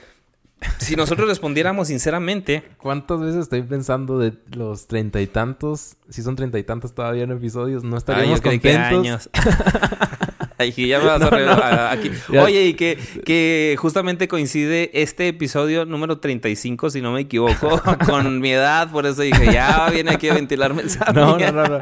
si 0.78 0.96
nosotros 0.96 1.28
respondiéramos 1.28 1.88
sinceramente, 1.88 2.62
¿Cuántas 2.78 3.20
veces 3.20 3.42
estoy 3.42 3.62
pensando 3.62 4.18
de 4.18 4.34
los 4.50 4.86
treinta 4.86 5.20
y 5.20 5.26
tantos? 5.26 5.96
Si 6.08 6.22
son 6.22 6.36
treinta 6.36 6.58
y 6.58 6.62
tantos 6.62 6.94
todavía 6.94 7.24
en 7.24 7.30
episodios, 7.30 7.84
no 7.84 7.96
estaríamos 7.96 8.38
yo 8.38 8.42
creí 8.42 8.58
que 8.58 8.72
contentos. 8.72 8.98
años. 9.06 9.30
Ay, 10.58 10.72
que 10.72 10.86
ya 10.88 10.98
me 11.00 11.04
vas 11.06 11.20
a 11.20 11.24
No, 11.24 11.30
re- 11.30 11.44
no. 11.46 11.52
aquí. 11.90 12.10
Oye, 12.38 12.64
y 12.66 12.74
que, 12.74 12.98
que 13.24 13.76
justamente 13.78 14.26
coincide 14.26 14.90
este 15.02 15.28
episodio 15.28 15.84
número 15.84 16.18
35, 16.18 16.88
si 16.90 17.02
no 17.02 17.12
me 17.12 17.20
equivoco, 17.22 17.80
con 18.06 18.40
mi 18.40 18.52
edad. 18.52 18.90
Por 18.90 19.04
eso 19.06 19.20
dije, 19.22 19.52
ya 19.52 19.88
viene 19.92 20.12
aquí 20.12 20.28
a 20.28 20.34
ventilarme 20.34 20.82
el 20.82 20.88
No, 21.14 21.38
no, 21.38 21.52
no, 21.52 21.66
no. 21.68 21.78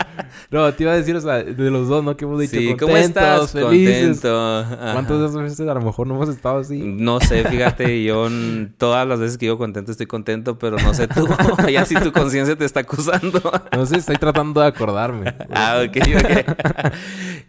No, 0.51 0.75
te 0.75 0.83
iba 0.83 0.93
a 0.93 0.97
decir, 0.97 1.15
o 1.15 1.21
sea, 1.21 1.43
de 1.43 1.71
los 1.71 1.87
dos, 1.89 2.03
¿no? 2.03 2.17
Que 2.17 2.25
hemos 2.25 2.41
dicho 2.41 2.57
Sí, 2.57 2.75
contentos, 2.75 2.89
¿cómo 2.89 2.97
estás? 2.97 3.53
felices. 3.53 4.21
Contento. 4.21 4.59
Ajá. 4.59 4.93
¿Cuántas 4.93 5.35
veces 5.37 5.61
a 5.61 5.75
lo 5.75 5.81
mejor 5.81 6.07
no 6.07 6.15
hemos 6.17 6.29
estado 6.29 6.59
así? 6.59 6.79
No 6.79 7.21
sé, 7.21 7.45
fíjate, 7.45 8.03
yo 8.03 8.29
todas 8.77 9.07
las 9.07 9.21
veces 9.21 9.39
que 9.39 9.47
digo 9.47 9.59
contento 9.59 9.93
estoy 9.93 10.07
contento, 10.07 10.59
pero 10.59 10.79
no 10.79 10.95
sé 10.95 11.07
tú, 11.09 11.29
ya 11.73 11.85
si 11.85 11.95
tu 11.95 12.11
conciencia 12.13 12.57
te 12.57 12.65
está 12.65 12.81
acusando. 12.81 13.41
No 13.73 13.87
sé, 13.87 13.99
estoy 13.99 14.17
tratando 14.17 14.61
de 14.61 14.67
acordarme. 14.67 15.33
Ah, 15.51 15.83
ok, 15.87 15.97
ok. 16.17 16.93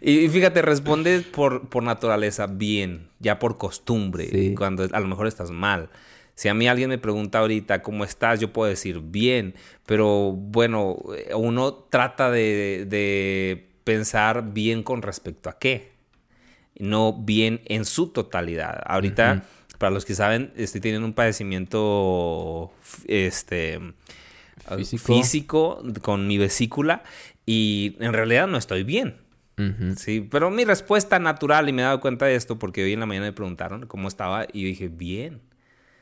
y 0.00 0.28
fíjate, 0.28 0.62
responde 0.62 1.15
por, 1.22 1.68
por 1.68 1.82
naturaleza 1.82 2.46
bien, 2.46 3.08
ya 3.18 3.38
por 3.38 3.58
costumbre, 3.58 4.28
Sí. 4.30 4.54
cuando 4.54 4.86
a 4.90 5.00
lo 5.00 5.06
mejor 5.08 5.26
estás 5.26 5.50
mal. 5.50 5.88
Si 6.34 6.48
a 6.48 6.54
mí 6.54 6.68
alguien 6.68 6.90
me 6.90 6.98
pregunta 6.98 7.38
ahorita 7.38 7.80
cómo 7.82 8.04
estás, 8.04 8.40
yo 8.40 8.52
puedo 8.52 8.68
decir 8.68 9.00
bien, 9.00 9.54
pero 9.86 10.32
bueno, 10.32 10.96
eh, 11.16 11.34
uno 11.34 11.72
trata 11.74 12.30
de, 12.30 12.84
de 12.88 13.68
pensar 13.84 14.52
bien 14.52 14.82
con 14.82 15.00
respecto 15.02 15.48
a 15.48 15.58
qué, 15.58 15.92
no 16.78 17.14
bien 17.14 17.62
en 17.64 17.84
su 17.86 18.08
totalidad. 18.08 18.82
Ahorita, 18.84 19.44
para 19.78 19.90
los 19.90 20.04
que 20.04 20.14
saben, 20.14 20.52
estoy 20.56 20.82
teniendo 20.82 21.06
un 21.06 21.14
padecimiento, 21.14 22.70
este, 23.06 23.80
Físico. 24.76 25.14
físico 25.14 25.82
con 26.02 26.26
mi 26.26 26.38
vesícula 26.38 27.02
y 27.46 27.96
en 28.00 28.12
realidad 28.12 28.46
no 28.46 28.58
estoy 28.58 28.82
bien. 28.84 29.16
Sí, 29.96 30.20
pero 30.30 30.50
mi 30.50 30.64
respuesta 30.64 31.18
natural, 31.18 31.68
y 31.68 31.72
me 31.72 31.80
he 31.82 31.84
dado 31.84 32.00
cuenta 32.00 32.26
de 32.26 32.34
esto 32.34 32.58
porque 32.58 32.84
hoy 32.84 32.92
en 32.92 33.00
la 33.00 33.06
mañana 33.06 33.26
me 33.26 33.32
preguntaron 33.32 33.86
cómo 33.86 34.08
estaba 34.08 34.46
y 34.52 34.62
yo 34.62 34.66
dije, 34.68 34.88
bien. 34.88 35.40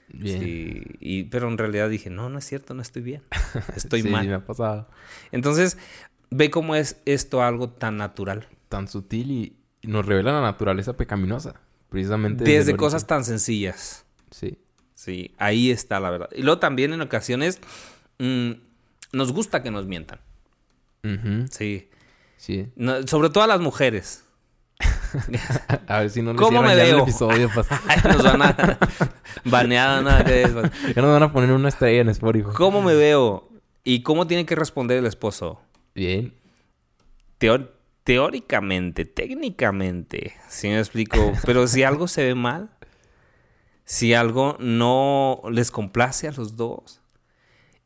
Bien. 0.08 0.40
Sí, 0.40 0.82
y, 1.00 1.24
pero 1.24 1.48
en 1.48 1.56
realidad 1.56 1.88
dije, 1.88 2.10
no, 2.10 2.28
no 2.28 2.38
es 2.38 2.44
cierto, 2.44 2.74
no 2.74 2.82
estoy 2.82 3.02
bien. 3.02 3.22
Estoy 3.76 4.02
Sí, 4.02 4.08
mal. 4.08 4.26
me 4.26 4.34
ha 4.34 4.44
pasado. 4.44 4.88
Entonces, 5.32 5.78
ve 6.30 6.50
cómo 6.50 6.74
es 6.74 7.00
esto 7.06 7.42
algo 7.42 7.70
tan 7.70 7.96
natural. 7.96 8.48
Tan 8.68 8.88
sutil 8.88 9.30
y 9.30 9.56
nos 9.88 10.04
revela 10.04 10.32
la 10.32 10.40
naturaleza 10.42 10.96
pecaminosa. 10.96 11.54
Precisamente. 11.88 12.42
desde 12.44 12.76
cosas 12.76 13.06
tan 13.06 13.24
sencillas. 13.24 14.04
Sí. 14.30 14.58
Sí, 14.94 15.32
ahí 15.38 15.70
está 15.70 16.00
la 16.00 16.10
verdad. 16.10 16.28
Y 16.34 16.42
luego 16.42 16.58
también 16.58 16.92
en 16.92 17.00
ocasiones 17.00 17.60
mm, 18.18 18.50
nos 19.12 19.32
gusta 19.32 19.62
que 19.62 19.70
nos 19.70 19.86
mientan. 19.86 20.18
Sí. 21.50 21.88
Sí. 22.36 22.68
No- 22.76 23.06
sobre 23.06 23.30
todo 23.30 23.44
a 23.44 23.46
las 23.46 23.60
mujeres. 23.60 24.24
A 25.86 26.00
ver 26.00 26.10
si 26.10 26.20
no 26.22 26.34
¿Cómo 26.34 26.60
me 26.62 26.72
en 26.72 26.78
el 26.80 26.86
veo? 26.94 27.02
episodio 27.04 27.48
nos 28.04 28.22
van 28.24 28.42
a 28.42 28.78
banear 29.44 30.02
nada 30.02 30.24
que 30.24 30.42
es. 30.42 30.52
ya 30.52 31.00
nos 31.02 31.12
van 31.12 31.22
a 31.22 31.32
poner 31.32 31.52
una 31.52 31.68
estrella 31.68 32.00
en 32.00 32.08
Spotify. 32.08 32.48
¿Cómo 32.56 32.82
me 32.82 32.94
veo? 32.94 33.48
¿Y 33.84 34.02
cómo 34.02 34.26
tiene 34.26 34.44
que 34.46 34.54
responder 34.56 34.98
el 34.98 35.06
esposo? 35.06 35.60
Bien. 35.94 36.34
Teóricamente, 38.04 39.04
técnicamente, 39.06 40.34
si 40.48 40.68
me 40.68 40.78
explico, 40.78 41.32
pero 41.46 41.66
si 41.66 41.82
algo 41.84 42.06
se 42.08 42.24
ve 42.24 42.34
mal, 42.34 42.70
si 43.84 44.12
algo 44.14 44.56
no 44.60 45.40
les 45.50 45.70
complace 45.70 46.28
a 46.28 46.32
los 46.32 46.56
dos. 46.56 47.00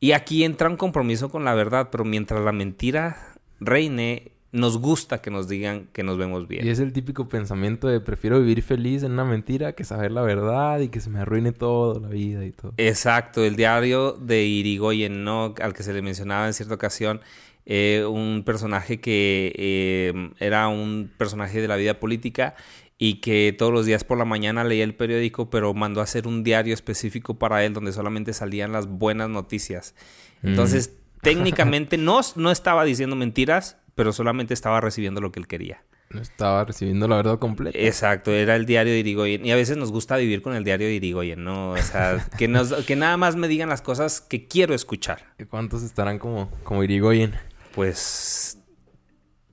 Y 0.01 0.13
aquí 0.13 0.45
entra 0.45 0.69
un 0.69 0.77
compromiso 0.77 1.29
con 1.29 1.45
la 1.45 1.55
verdad, 1.55 1.89
pero 1.91 2.05
mientras 2.05 2.41
la 2.41 2.53
mentira 2.53 3.35
reine, 3.61 4.33
nos 4.51 4.79
gusta 4.79 5.21
que 5.21 5.31
nos 5.31 5.49
digan 5.49 5.89
que 5.93 6.03
nos 6.03 6.17
vemos 6.17 6.49
bien. 6.49 6.67
Y 6.67 6.71
es 6.71 6.79
el 6.79 6.93
típico 6.93 7.29
pensamiento 7.29 7.89
de 7.89 8.01
prefiero 8.01 8.41
vivir 8.41 8.63
feliz 8.63 9.03
en 9.03 9.13
una 9.13 9.25
mentira 9.25 9.73
que 9.73 9.85
saber 9.85 10.11
la 10.11 10.23
verdad 10.23 10.81
y 10.81 10.89
que 10.89 11.01
se 11.01 11.11
me 11.11 11.21
arruine 11.21 11.53
todo, 11.53 12.01
la 12.01 12.09
vida 12.09 12.45
y 12.45 12.53
todo. 12.53 12.73
Exacto, 12.79 13.45
el 13.45 13.57
diario 13.57 14.13
de 14.13 14.45
Irigoyen, 14.45 15.23
¿no? 15.25 15.55
Al 15.61 15.75
que 15.75 15.83
se 15.83 15.93
le 15.93 16.01
mencionaba 16.01 16.47
en 16.47 16.55
cierta 16.55 16.75
ocasión, 16.75 17.21
eh, 17.67 18.07
un 18.09 18.43
personaje 18.47 19.01
que 19.01 19.53
eh, 19.57 20.31
era 20.39 20.69
un 20.69 21.11
personaje 21.19 21.61
de 21.61 21.69
la 21.69 21.77
vida 21.77 22.01
política 22.01 22.55
y 22.97 23.17
que 23.17 23.55
todos 23.57 23.73
los 23.73 23.85
días 23.85 24.03
por 24.03 24.17
la 24.17 24.25
mañana 24.25 24.65
leía 24.65 24.85
el 24.85 24.95
periódico, 24.95 25.51
pero 25.51 25.75
mandó 25.75 26.01
a 26.01 26.05
hacer 26.05 26.27
un 26.27 26.43
diario 26.43 26.73
específico 26.73 27.39
para 27.39 27.65
él 27.67 27.75
donde 27.75 27.93
solamente 27.93 28.33
salían 28.33 28.73
las 28.73 28.87
buenas 28.87 29.29
noticias. 29.29 29.95
Entonces, 30.43 30.97
técnicamente 31.21 31.99
no, 31.99 32.21
no 32.37 32.51
estaba 32.51 32.85
diciendo 32.85 33.15
mentiras, 33.15 33.77
pero 33.99 34.13
solamente 34.13 34.55
estaba 34.55 34.81
recibiendo 34.81 35.21
lo 35.21 35.33
que 35.33 35.41
él 35.41 35.49
quería. 35.49 35.83
No 36.11 36.21
estaba 36.21 36.65
recibiendo 36.65 37.09
la 37.09 37.17
verdad 37.17 37.41
completa. 37.41 37.77
Exacto, 37.77 38.31
era 38.31 38.55
el 38.55 38.65
diario 38.65 38.93
de 38.93 39.01
Irigoyen. 39.01 39.45
Y 39.45 39.51
a 39.51 39.57
veces 39.57 39.77
nos 39.77 39.91
gusta 39.91 40.17
vivir 40.17 40.41
con 40.41 40.55
el 40.55 40.63
diario 40.63 40.87
de 40.87 40.95
Irigoyen, 40.95 41.43
¿no? 41.43 41.73
O 41.73 41.77
sea, 41.79 42.25
que, 42.39 42.47
nos, 42.47 42.73
que 42.87 42.95
nada 42.95 43.17
más 43.17 43.35
me 43.35 43.49
digan 43.49 43.69
las 43.69 43.83
cosas 43.83 44.21
que 44.21 44.47
quiero 44.47 44.73
escuchar. 44.73 45.35
¿Cuántos 45.51 45.83
estarán 45.83 46.21
como, 46.21 46.49
como 46.63 46.85
Irigoyen? 46.85 47.35
Pues 47.75 48.61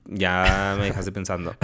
ya 0.04 0.76
me 0.78 0.84
dejaste 0.84 1.10
pensando. 1.10 1.56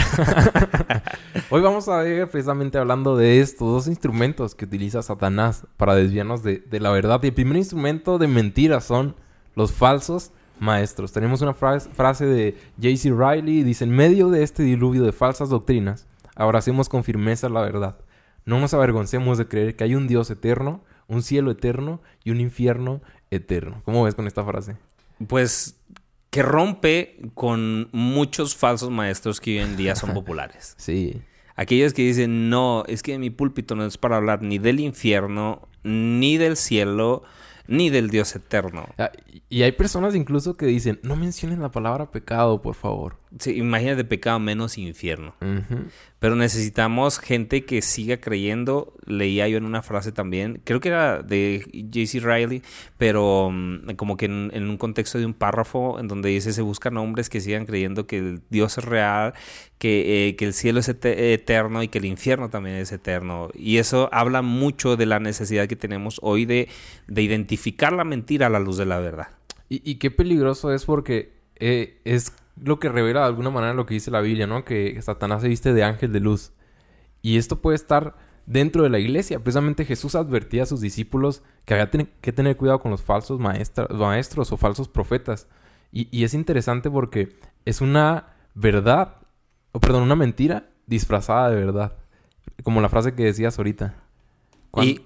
Hoy 1.50 1.60
vamos 1.60 1.86
a 1.88 1.98
ver 1.98 2.28
precisamente 2.28 2.78
hablando 2.78 3.16
de 3.16 3.38
estos 3.38 3.68
dos 3.68 3.86
instrumentos 3.86 4.56
que 4.56 4.64
utiliza 4.64 5.02
Satanás 5.02 5.68
para 5.76 5.94
desviarnos 5.94 6.42
de, 6.42 6.58
de 6.58 6.80
la 6.80 6.90
verdad. 6.90 7.20
Y 7.22 7.28
el 7.28 7.34
primer 7.34 7.58
instrumento 7.58 8.18
de 8.18 8.26
mentiras 8.26 8.82
son 8.82 9.14
los 9.54 9.70
falsos 9.70 10.32
maestros. 10.62 11.12
Tenemos 11.12 11.42
una 11.42 11.52
frase, 11.52 11.90
frase 11.90 12.24
de 12.24 12.56
J.C. 12.80 13.10
Riley, 13.10 13.62
dice, 13.64 13.84
en 13.84 13.90
medio 13.90 14.30
de 14.30 14.42
este 14.42 14.62
diluvio 14.62 15.02
de 15.02 15.12
falsas 15.12 15.50
doctrinas, 15.50 16.06
abracemos 16.36 16.88
con 16.88 17.04
firmeza 17.04 17.48
la 17.48 17.60
verdad. 17.60 17.98
No 18.44 18.58
nos 18.58 18.72
avergoncemos 18.72 19.38
de 19.38 19.46
creer 19.46 19.76
que 19.76 19.84
hay 19.84 19.94
un 19.94 20.08
Dios 20.08 20.30
eterno, 20.30 20.82
un 21.08 21.22
cielo 21.22 21.50
eterno 21.50 22.00
y 22.24 22.30
un 22.30 22.40
infierno 22.40 23.02
eterno. 23.30 23.82
¿Cómo 23.84 24.04
ves 24.04 24.14
con 24.14 24.26
esta 24.26 24.44
frase? 24.44 24.76
Pues 25.26 25.76
que 26.30 26.42
rompe 26.42 27.20
con 27.34 27.88
muchos 27.92 28.56
falsos 28.56 28.90
maestros 28.90 29.40
que 29.40 29.50
hoy 29.50 29.58
en 29.58 29.76
día 29.76 29.96
son 29.96 30.14
populares. 30.14 30.74
Sí. 30.78 31.20
Aquellos 31.56 31.92
que 31.92 32.02
dicen, 32.02 32.48
no, 32.48 32.84
es 32.86 33.02
que 33.02 33.18
mi 33.18 33.30
púlpito 33.30 33.74
no 33.74 33.84
es 33.84 33.98
para 33.98 34.16
hablar 34.16 34.42
ni 34.42 34.58
del 34.58 34.80
infierno, 34.80 35.68
ni 35.82 36.38
del 36.38 36.56
cielo, 36.56 37.22
ni 37.66 37.90
del 37.90 38.10
Dios 38.10 38.34
eterno. 38.36 38.86
Ah, 38.98 39.10
y- 39.32 39.42
Y 39.48 39.62
hay 39.64 39.72
personas 39.72 40.14
incluso 40.14 40.54
que 40.56 40.66
dicen, 40.66 40.98
no 41.02 41.14
mencionen 41.16 41.60
la 41.60 41.70
palabra 41.70 42.10
pecado, 42.10 42.62
por 42.62 42.74
favor. 42.74 43.18
Sí, 43.38 43.52
imagínate 43.56 44.04
pecado 44.04 44.38
menos 44.38 44.76
infierno. 44.78 45.34
Pero 46.18 46.36
necesitamos 46.36 47.18
gente 47.18 47.64
que 47.64 47.80
siga 47.82 48.18
creyendo. 48.18 48.94
Leía 49.06 49.48
yo 49.48 49.56
en 49.58 49.64
una 49.64 49.82
frase 49.82 50.12
también, 50.12 50.60
creo 50.64 50.80
que 50.80 50.88
era 50.88 51.22
de 51.22 51.62
J.C. 51.92 52.20
Riley, 52.20 52.62
pero 52.98 53.50
mm, 53.50 53.94
como 53.96 54.16
que 54.16 54.26
en, 54.26 54.50
en 54.54 54.68
un 54.68 54.76
contexto 54.76 55.18
de 55.18 55.26
un 55.26 55.34
párrafo 55.34 55.98
en 55.98 56.08
donde 56.08 56.28
dice 56.28 56.52
se 56.52 56.62
buscan 56.62 56.96
hombres 56.96 57.28
que 57.30 57.40
sigan 57.40 57.64
creyendo 57.66 58.06
que 58.06 58.18
el 58.18 58.40
Dios 58.50 58.76
es 58.78 58.84
real, 58.84 59.32
que, 59.78 60.28
eh, 60.28 60.36
que 60.36 60.44
el 60.44 60.52
cielo 60.52 60.78
es 60.80 60.88
ete- 60.88 61.32
eterno 61.32 61.82
y 61.82 61.88
que 61.88 61.98
el 61.98 62.04
infierno 62.04 62.50
también 62.50 62.76
es 62.76 62.92
eterno. 62.92 63.48
Y 63.54 63.78
eso 63.78 64.08
habla 64.12 64.42
mucho 64.42 64.96
de 64.96 65.06
la 65.06 65.18
necesidad 65.20 65.66
que 65.66 65.76
tenemos 65.76 66.20
hoy 66.22 66.44
de, 66.44 66.68
de 67.08 67.22
identificar 67.22 67.92
la 67.92 68.04
mentira 68.04 68.46
a 68.46 68.50
la 68.50 68.60
luz 68.60 68.76
de 68.76 68.86
la 68.86 68.98
verdad. 69.00 69.28
Y, 69.68 69.80
y 69.90 69.94
qué 69.96 70.10
peligroso 70.10 70.72
es 70.72 70.84
porque 70.84 71.32
eh, 71.58 71.98
es 72.04 72.32
lo 72.64 72.78
que 72.78 72.88
revela 72.88 73.20
de 73.20 73.26
alguna 73.26 73.50
manera 73.50 73.74
lo 73.74 73.86
que 73.86 73.94
dice 73.94 74.10
la 74.10 74.20
Biblia, 74.20 74.46
¿no? 74.46 74.64
Que 74.64 75.00
Satanás 75.02 75.42
se 75.42 75.48
viste 75.48 75.72
de 75.72 75.84
ángel 75.84 76.12
de 76.12 76.20
luz. 76.20 76.52
Y 77.20 77.36
esto 77.36 77.60
puede 77.60 77.76
estar 77.76 78.16
dentro 78.46 78.82
de 78.82 78.90
la 78.90 78.98
iglesia. 78.98 79.40
Precisamente 79.40 79.84
Jesús 79.84 80.14
advertía 80.14 80.64
a 80.64 80.66
sus 80.66 80.80
discípulos 80.80 81.42
que 81.64 81.74
había 81.74 81.90
que 81.90 82.32
tener 82.32 82.56
cuidado 82.56 82.80
con 82.80 82.90
los 82.90 83.02
falsos 83.02 83.38
maestros 83.38 84.52
o 84.52 84.56
falsos 84.56 84.88
profetas. 84.88 85.48
Y, 85.92 86.24
es 86.24 86.32
interesante 86.34 86.90
porque 86.90 87.36
es 87.66 87.80
una 87.80 88.34
verdad, 88.54 89.16
o 89.72 89.80
perdón, 89.80 90.02
una 90.04 90.16
mentira 90.16 90.70
disfrazada 90.86 91.50
de 91.50 91.56
verdad. 91.56 91.96
Como 92.62 92.80
la 92.80 92.88
frase 92.88 93.14
que 93.14 93.24
decías 93.24 93.58
ahorita. 93.58 93.94
Y, 94.80 95.02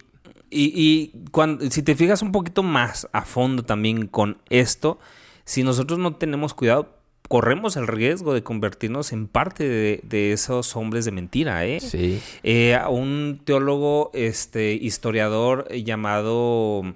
y, 0.48 0.72
y 0.74 1.24
cuando, 1.32 1.68
si 1.70 1.82
te 1.82 1.96
fijas 1.96 2.22
un 2.22 2.30
poquito 2.30 2.62
más 2.62 3.08
a 3.12 3.22
fondo 3.22 3.64
también 3.64 4.06
con 4.06 4.38
esto, 4.48 4.98
si 5.44 5.64
nosotros 5.64 5.98
no 5.98 6.14
tenemos 6.14 6.54
cuidado, 6.54 6.96
corremos 7.28 7.76
el 7.76 7.86
riesgo 7.86 8.34
de 8.34 8.42
convertirnos 8.42 9.12
en 9.12 9.26
parte 9.28 9.68
de, 9.68 10.00
de 10.04 10.32
esos 10.32 10.76
hombres 10.76 11.04
de 11.04 11.12
mentira, 11.12 11.64
¿eh? 11.64 11.80
Sí. 11.80 12.20
Eh, 12.42 12.74
a 12.74 12.88
un 12.88 13.40
teólogo, 13.44 14.10
este, 14.14 14.74
historiador 14.74 15.66
eh, 15.70 15.82
llamado... 15.82 16.94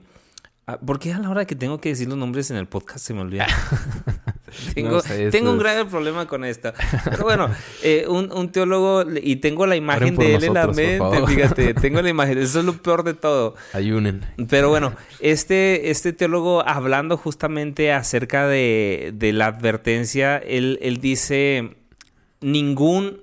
ah, 0.67 0.79
¿Por 0.79 0.99
qué 0.99 1.13
a 1.13 1.19
la 1.19 1.31
hora 1.31 1.45
que 1.45 1.55
tengo 1.55 1.81
que 1.81 1.91
decir 1.91 2.09
los 2.09 2.19
nombres 2.19 2.51
en 2.51 2.57
el 2.57 2.67
podcast 2.67 3.05
se 3.05 3.15
me 3.15 3.21
olvida? 3.21 3.47
tengo 4.75 4.91
No 4.91 5.01
sé, 5.01 5.31
tengo 5.31 5.51
un 5.51 5.59
grave 5.59 5.85
problema 5.85 6.27
con 6.27 6.45
esto. 6.45 6.73
Pero 7.05 7.25
bueno, 7.25 7.51
eh, 7.83 8.07
un, 8.09 8.33
un 8.33 8.51
teólogo, 8.51 9.05
y 9.23 9.37
tengo 9.37 9.67
la 9.67 9.77
imagen 9.77 10.17
de 10.17 10.35
él 10.35 10.45
en 10.45 10.55
la 10.55 10.67
mente, 10.67 11.27
fíjate, 11.27 11.75
tengo 11.81 12.03
la 12.03 12.09
imagen, 12.09 12.39
eso 12.39 12.61
es 12.61 12.65
lo 12.65 12.75
peor 12.75 13.05
de 13.05 13.15
todo. 13.15 13.55
Ayunen. 13.73 14.25
Pero 14.49 14.69
bueno, 14.69 14.95
este, 15.21 15.91
este 15.91 16.13
teólogo 16.13 16.67
hablando 16.67 17.17
justamente 17.17 17.93
acerca 17.93 18.47
de, 18.47 19.13
de 19.15 19.33
la 19.33 19.47
advertencia, 19.47 20.39
él, 20.39 20.79
él 20.83 21.01
dice, 21.01 21.77
ningún 22.41 23.21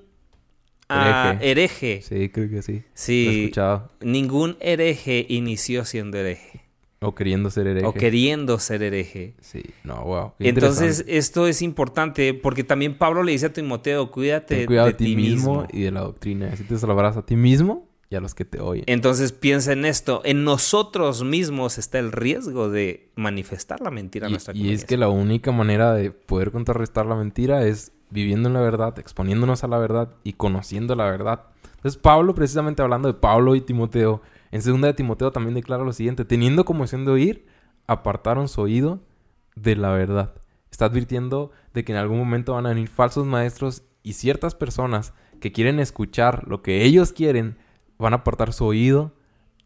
ah, 0.90 1.38
hereje, 1.42 2.02
Sí, 2.02 2.30
creo 2.30 2.50
que 2.50 2.62
sí. 2.62 2.84
Sí. 2.94 3.26
Lo 3.26 3.32
he 3.32 3.44
escuchado. 3.44 3.92
ningún 4.02 4.58
hereje 4.60 5.26
inició 5.30 5.86
siendo 5.86 6.18
hereje 6.18 6.67
O 7.00 7.14
queriendo 7.14 7.52
ser 7.52 7.68
hereje. 7.68 7.86
o 7.86 7.94
queriendo 7.94 8.58
ser 8.58 8.82
hereje. 8.82 9.36
Sí, 9.40 9.62
no, 9.84 10.04
wow. 10.04 10.34
qué 10.40 10.50
Entonces, 10.50 11.06
esto 11.08 11.48
es 11.48 11.62
importante 11.62 12.34
porque 12.34 12.64
también 12.64 12.98
Pablo 12.98 13.22
le 13.22 13.34
dice 13.34 13.48
a 13.48 13.54
Timoteo, 13.54 14.12
cuídate 14.12 14.56
ten 14.56 14.66
cuidado 14.66 14.88
de 14.88 14.94
ti 14.94 15.16
mismo, 15.16 15.68
y 15.72 15.84
de 15.84 15.92
la 15.92 16.02
doctrina. 16.02 16.50
Así 16.52 16.64
te 16.64 16.78
salvarás 16.78 17.16
a 17.16 17.26
ti 17.26 17.36
mismo 17.36 17.88
y 18.10 18.16
a 18.16 18.20
los 18.20 18.34
que 18.34 18.46
te 18.46 18.60
oyen. 18.60 18.84
Entonces 18.88 19.32
piensa 19.32 19.74
en 19.74 19.86
esto, 19.86 20.22
en 20.24 20.44
nosotros 20.44 21.24
mismos 21.24 21.78
está 21.78 22.00
el 22.00 22.12
riesgo 22.12 22.70
de 22.70 23.12
manifestar 23.16 23.82
la 23.82 23.92
mentira 23.92 24.28
a 24.28 24.30
Y, 24.30 24.34
nuestra 24.34 24.56
y 24.56 24.72
es 24.72 24.86
que 24.86 24.98
la 24.98 25.10
única 25.10 25.52
manera 25.52 25.94
de 25.94 26.12
poder 26.12 26.52
contrarrestar 26.52 27.06
la 27.06 27.16
mentira 27.16 27.66
es 27.66 27.92
viviendo 28.10 28.48
en 28.48 28.54
la 28.54 28.62
verdad, 28.62 28.98
exponiéndonos 28.98 29.64
a 29.64 29.68
la 29.68 29.78
verdad 29.78 30.16
y 30.24 30.34
conociendo 30.34 30.96
la 30.96 31.06
verdad. 31.06 31.44
Entonces 31.76 32.02
Pablo, 32.02 32.34
precisamente 32.34 32.82
hablando 32.82 33.08
de 33.08 33.14
Pablo 33.14 33.56
y 33.56 33.62
Timoteo, 33.62 34.22
en 34.52 34.62
segunda 34.62 34.88
de 34.88 34.94
Timoteo 34.94 35.32
también 35.32 35.56
declara 35.56 35.84
lo 35.84 35.94
siguiente, 35.94 36.26
teniendo 36.26 36.66
comisión 36.66 37.06
de 37.06 37.12
oír, 37.12 37.46
apartaron 37.88 38.48
su 38.48 38.62
oído 38.62 39.02
de 39.56 39.76
la 39.76 39.90
verdad. 39.90 40.34
Está 40.72 40.86
advirtiendo 40.86 41.52
de 41.74 41.84
que 41.84 41.94
en 41.94 41.98
algún 41.98 42.18
momento 42.18 42.54
van 42.54 42.66
a 42.66 42.70
venir 42.70 42.88
falsos 42.88 43.26
maestros 43.26 43.84
y 44.04 44.14
ciertas 44.14 44.56
personas 44.56 45.14
que 45.40 45.52
quieren 45.52 45.80
escuchar 45.80 46.48
lo 46.48 46.62
que 46.62 46.84
ellos 46.84 47.14
quieren 47.14 47.58
van 47.98 48.14
a 48.14 48.18
apartar 48.18 48.54
su 48.54 48.66
oído 48.66 49.14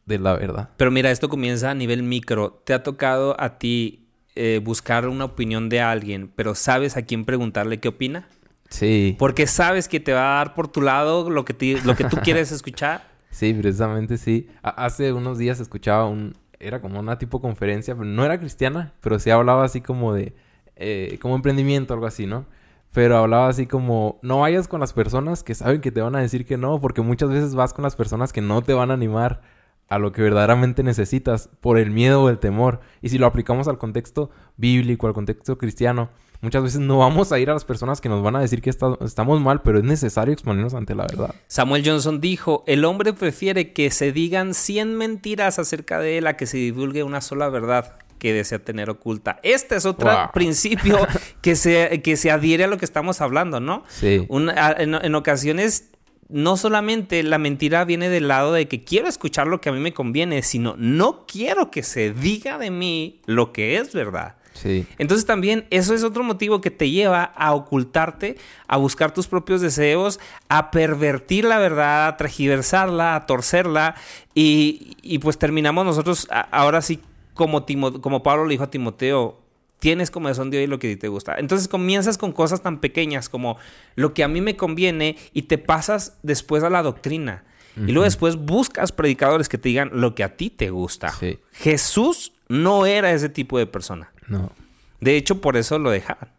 de 0.06 0.20
la 0.20 0.34
verdad. 0.34 0.70
Pero 0.78 0.92
mira, 0.92 1.12
esto 1.12 1.30
comienza 1.30 1.72
a 1.72 1.76
nivel 1.76 2.04
micro. 2.04 2.62
¿Te 2.66 2.74
ha 2.74 2.84
tocado 2.84 3.36
a 3.40 3.58
ti 3.58 4.02
eh, 4.34 4.62
buscar 4.64 5.10
una 5.10 5.26
opinión 5.26 5.68
de 5.68 5.82
alguien, 5.82 6.32
pero 6.34 6.56
sabes 6.56 6.96
a 6.96 7.02
quién 7.02 7.26
preguntarle 7.26 7.82
qué 7.82 7.90
opina. 7.90 8.30
Sí. 8.70 9.18
Porque 9.20 9.46
sabes 9.46 9.90
que 9.90 10.00
te 10.00 10.14
va 10.14 10.36
a 10.36 10.38
dar 10.38 10.54
por 10.54 10.70
tu 10.70 10.80
lado 10.80 11.30
lo 11.30 11.44
que, 11.44 11.82
lo 11.84 11.98
que 11.98 12.06
tú 12.06 12.16
quieres 12.24 12.50
escuchar. 12.54 13.11
Sí, 13.32 13.54
precisamente 13.54 14.18
sí. 14.18 14.48
hace 14.62 15.14
unos 15.14 15.38
días 15.38 15.60
escuchaba 15.60 16.06
un... 16.06 16.36
Era 16.60 16.80
como 16.80 17.00
una 17.00 17.18
tipo 17.18 17.42
conferencia, 17.42 17.96
pero 17.96 18.06
no 18.06 18.24
era 18.24 18.40
cristiana, 18.40 18.94
pero 19.02 19.18
sí 19.18 19.32
hablaba 19.32 19.64
así 19.64 19.82
como 19.82 20.14
de... 20.14 20.36
Eh, 20.76 21.18
como 21.22 21.36
emprendimiento, 21.36 21.94
algo 21.94 22.06
así, 22.06 22.28
¿no? 22.28 22.46
Pero 22.94 23.18
hablaba 23.18 23.48
así 23.48 23.68
como, 23.68 24.20
no 24.22 24.42
vayas 24.42 24.68
con 24.68 24.80
las 24.80 24.94
personas 24.94 25.44
que 25.44 25.56
saben 25.56 25.82
que 25.82 25.92
te 25.92 26.02
van 26.02 26.16
a 26.16 26.20
decir 26.20 26.46
que 26.46 26.58
no, 26.58 26.82
porque 26.82 27.02
muchas 27.02 27.30
veces 27.30 27.56
vas 27.56 27.74
con 27.74 27.84
las 27.84 27.96
personas 27.96 28.34
que 28.34 28.42
no 28.42 28.62
te 28.62 28.74
van 28.74 28.92
a 28.92 28.96
animar 28.96 29.42
a 29.88 30.00
lo 30.00 30.12
que 30.12 30.22
verdaderamente 30.22 30.84
necesitas 30.84 31.50
por 31.60 31.78
el 31.78 31.92
miedo 31.92 32.24
o 32.24 32.30
el 32.30 32.40
temor. 32.40 32.80
Y 33.02 33.10
si 33.10 33.18
lo 33.18 33.28
aplicamos 33.28 33.68
al 33.68 33.78
contexto 33.78 34.30
bíblico, 34.58 35.08
al 35.08 35.14
contexto 35.14 35.58
cristiano, 35.58 36.10
muchas 36.42 36.64
veces 36.64 36.80
no 36.80 36.98
vamos 36.98 37.32
a 37.32 37.40
ir 37.40 37.50
a 37.50 37.54
las 37.54 37.66
personas 37.66 38.02
que 38.02 38.10
nos 38.10 38.22
van 38.24 38.36
a 38.36 38.42
decir 38.42 38.62
que 38.62 38.70
estamos 38.70 39.42
mal, 39.42 39.62
pero 39.62 39.78
es 39.78 39.84
necesario 39.84 40.34
exponernos 40.34 40.74
ante 40.74 40.96
la 40.96 41.04
verdad. 41.04 41.36
Samuel 41.48 41.84
Johnson 41.86 42.20
dijo, 42.20 42.64
el 42.68 42.86
hombre 42.86 43.14
prefiere 43.14 43.74
que 43.74 43.92
se 43.92 44.12
digan 44.12 44.54
100 44.54 44.96
mentiras 44.96 45.60
acerca 45.60 46.00
de 46.00 46.18
él 46.18 46.28
a 46.28 46.38
que 46.38 46.46
se 46.46 46.58
divulgue 46.58 47.04
una 47.04 47.22
sola 47.22 47.50
verdad 47.50 47.96
que 48.20 48.34
desea 48.34 48.60
tener 48.60 48.90
oculta. 48.90 49.40
Este 49.42 49.76
es 49.76 49.86
otro 49.86 50.12
principio 50.32 51.00
que 51.42 51.56
se, 51.56 52.02
que 52.04 52.18
se 52.18 52.30
adhiere 52.30 52.66
a 52.66 52.68
lo 52.68 52.78
que 52.78 52.86
estamos 52.86 53.20
hablando, 53.20 53.60
¿no? 53.60 53.84
Sí. 53.88 54.28
en 54.30 55.16
ocasiones 55.16 55.92
no 56.32 56.56
solamente 56.56 57.24
la 57.24 57.38
mentira 57.38 57.84
viene 57.84 58.10
del 58.10 58.28
lado 58.28 58.54
de 58.54 58.68
que 58.68 58.84
quiero 58.84 59.08
escuchar 59.08 59.48
lo 59.48 59.60
que 59.60 59.70
a 59.70 59.72
mí 59.72 59.80
me 59.80 59.94
conviene, 59.94 60.44
sino 60.44 60.76
no 60.78 61.26
quiero 61.28 61.72
que 61.72 61.84
se 61.84 62.14
diga 62.14 62.58
de 62.58 62.72
mí 62.72 63.22
lo 63.26 63.52
que 63.52 63.78
es 63.78 63.94
verdad. 63.94 64.36
Sí. 64.54 64.86
Entonces 64.98 65.26
también 65.26 65.66
eso 65.70 65.94
es 65.94 66.04
otro 66.04 66.24
motivo 66.24 66.62
que 66.62 66.72
te 66.72 66.90
lleva 66.90 67.24
a 67.24 67.54
ocultarte, 67.54 68.38
a 68.68 68.78
buscar 68.78 69.14
tus 69.14 69.28
propios 69.28 69.62
deseos, 69.62 70.20
a 70.50 70.72
pervertir 70.72 71.46
la 71.46 71.58
verdad, 71.58 72.08
a 72.08 72.18
tragiversarla, 72.18 73.16
a 73.16 73.26
torcerla 73.26 73.96
y, 74.36 74.98
y 75.02 75.20
pues 75.20 75.38
terminamos 75.38 75.86
nosotros 75.86 76.28
ahora 76.52 76.82
sí 76.82 77.00
como, 77.34 77.66
como 78.02 78.24
Pablo 78.24 78.46
le 78.46 78.52
dijo 78.52 78.64
a 78.64 78.70
Timoteo, 78.70 79.42
tienes 79.80 80.12
comezón 80.12 80.52
de 80.52 80.60
oír 80.60 80.70
lo 80.70 80.80
que 80.80 80.96
te 80.96 81.08
gusta. 81.08 81.36
Entonces 81.40 81.68
comienzas 81.68 82.18
con 82.18 82.32
cosas 82.32 82.62
tan 82.62 82.80
pequeñas 82.80 83.30
como 83.30 83.58
lo 83.96 84.14
que 84.14 84.24
a 84.24 84.28
mí 84.28 84.40
me 84.40 84.56
conviene 84.56 85.18
y 85.34 85.44
te 85.44 85.58
pasas 85.58 86.18
después 86.22 86.64
a 86.64 86.70
la 86.70 86.84
doctrina. 86.84 87.44
Y 87.78 87.94
luego 87.94 88.04
después 88.04 88.36
buscas 88.36 88.92
predicadores 88.92 89.48
que 89.48 89.58
te 89.58 89.70
digan 89.70 89.90
lo 89.94 90.14
que 90.14 90.26
a 90.26 90.36
ti 90.36 90.50
te 90.50 90.70
gusta. 90.70 91.12
Jesús 91.54 92.34
no 92.52 92.86
era 92.86 93.12
ese 93.12 93.30
tipo 93.30 93.58
de 93.58 93.66
persona. 93.66 94.12
No. 94.28 94.52
De 95.00 95.16
hecho, 95.16 95.42
por 95.42 95.58
eso 95.58 95.80
lo 95.80 95.90
dejaban. 95.90 96.30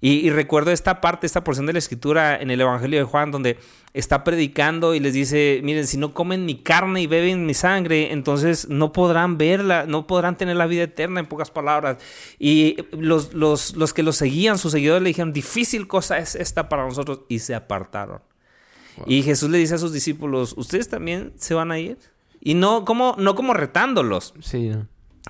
Y, 0.00 0.28
recuerdo 0.28 0.70
esta 0.70 1.00
parte, 1.00 1.26
esta 1.26 1.44
porción 1.44 1.64
de 1.64 1.72
la 1.72 1.78
escritura 1.78 2.36
en 2.36 2.50
el 2.50 2.60
Evangelio 2.60 2.98
de 2.98 3.04
Juan, 3.04 3.30
donde 3.30 3.58
está 3.94 4.22
predicando 4.22 4.94
y 4.94 5.00
les 5.00 5.14
dice, 5.14 5.60
miren, 5.62 5.86
si 5.86 5.96
no 5.96 6.12
comen 6.12 6.44
mi 6.44 6.56
carne 6.56 7.00
y 7.00 7.06
beben 7.06 7.46
mi 7.46 7.54
sangre, 7.54 8.12
entonces 8.12 8.68
no 8.68 8.92
podrán 8.92 9.38
verla, 9.38 9.86
no 9.86 10.06
podrán 10.06 10.36
tener 10.36 10.56
la 10.56 10.66
vida 10.66 10.82
eterna, 10.82 11.20
en 11.20 11.26
pocas 11.26 11.50
palabras. 11.50 11.96
Y 12.38 12.76
los, 12.92 13.32
los, 13.32 13.76
los 13.76 13.94
que 13.94 14.02
lo 14.02 14.12
seguían, 14.12 14.58
sus 14.58 14.72
seguidores, 14.72 15.02
le 15.02 15.08
dijeron, 15.08 15.32
difícil 15.32 15.86
cosa 15.86 16.18
es 16.18 16.34
esta 16.34 16.68
para 16.68 16.84
nosotros, 16.84 17.20
y 17.30 17.38
se 17.38 17.54
apartaron. 17.54 18.20
Y 19.06 19.22
Jesús 19.22 19.48
le 19.48 19.56
dice 19.56 19.76
a 19.76 19.78
sus 19.78 19.94
discípulos, 19.94 20.54
¿ustedes 20.58 20.88
también 20.88 21.32
se 21.36 21.54
van 21.54 21.72
a 21.72 21.78
ir? 21.78 21.96
Y 22.40 22.52
no 22.52 22.84
como, 22.84 23.14
no 23.16 23.34
como 23.34 23.54
retándolos. 23.54 24.34
Sí, 24.42 24.70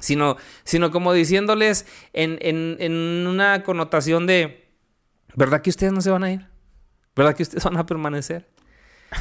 Sino, 0.01 0.37
sino 0.65 0.91
como 0.91 1.13
diciéndoles 1.13 1.87
en, 2.13 2.39
en, 2.43 2.77
en 2.81 3.27
una 3.27 3.63
connotación 3.63 4.27
de, 4.27 4.65
¿Verdad 5.35 5.63
que 5.63 5.71
ustedes 5.71 5.93
no 5.93 6.01
se 6.01 6.11
van 6.11 6.25
a 6.25 6.33
ir? 6.33 6.47
¿Verdad 7.17 7.35
que 7.35 7.43
ustedes 7.43 7.65
van 7.65 7.77
a 7.77 7.87
permanecer? 7.87 8.49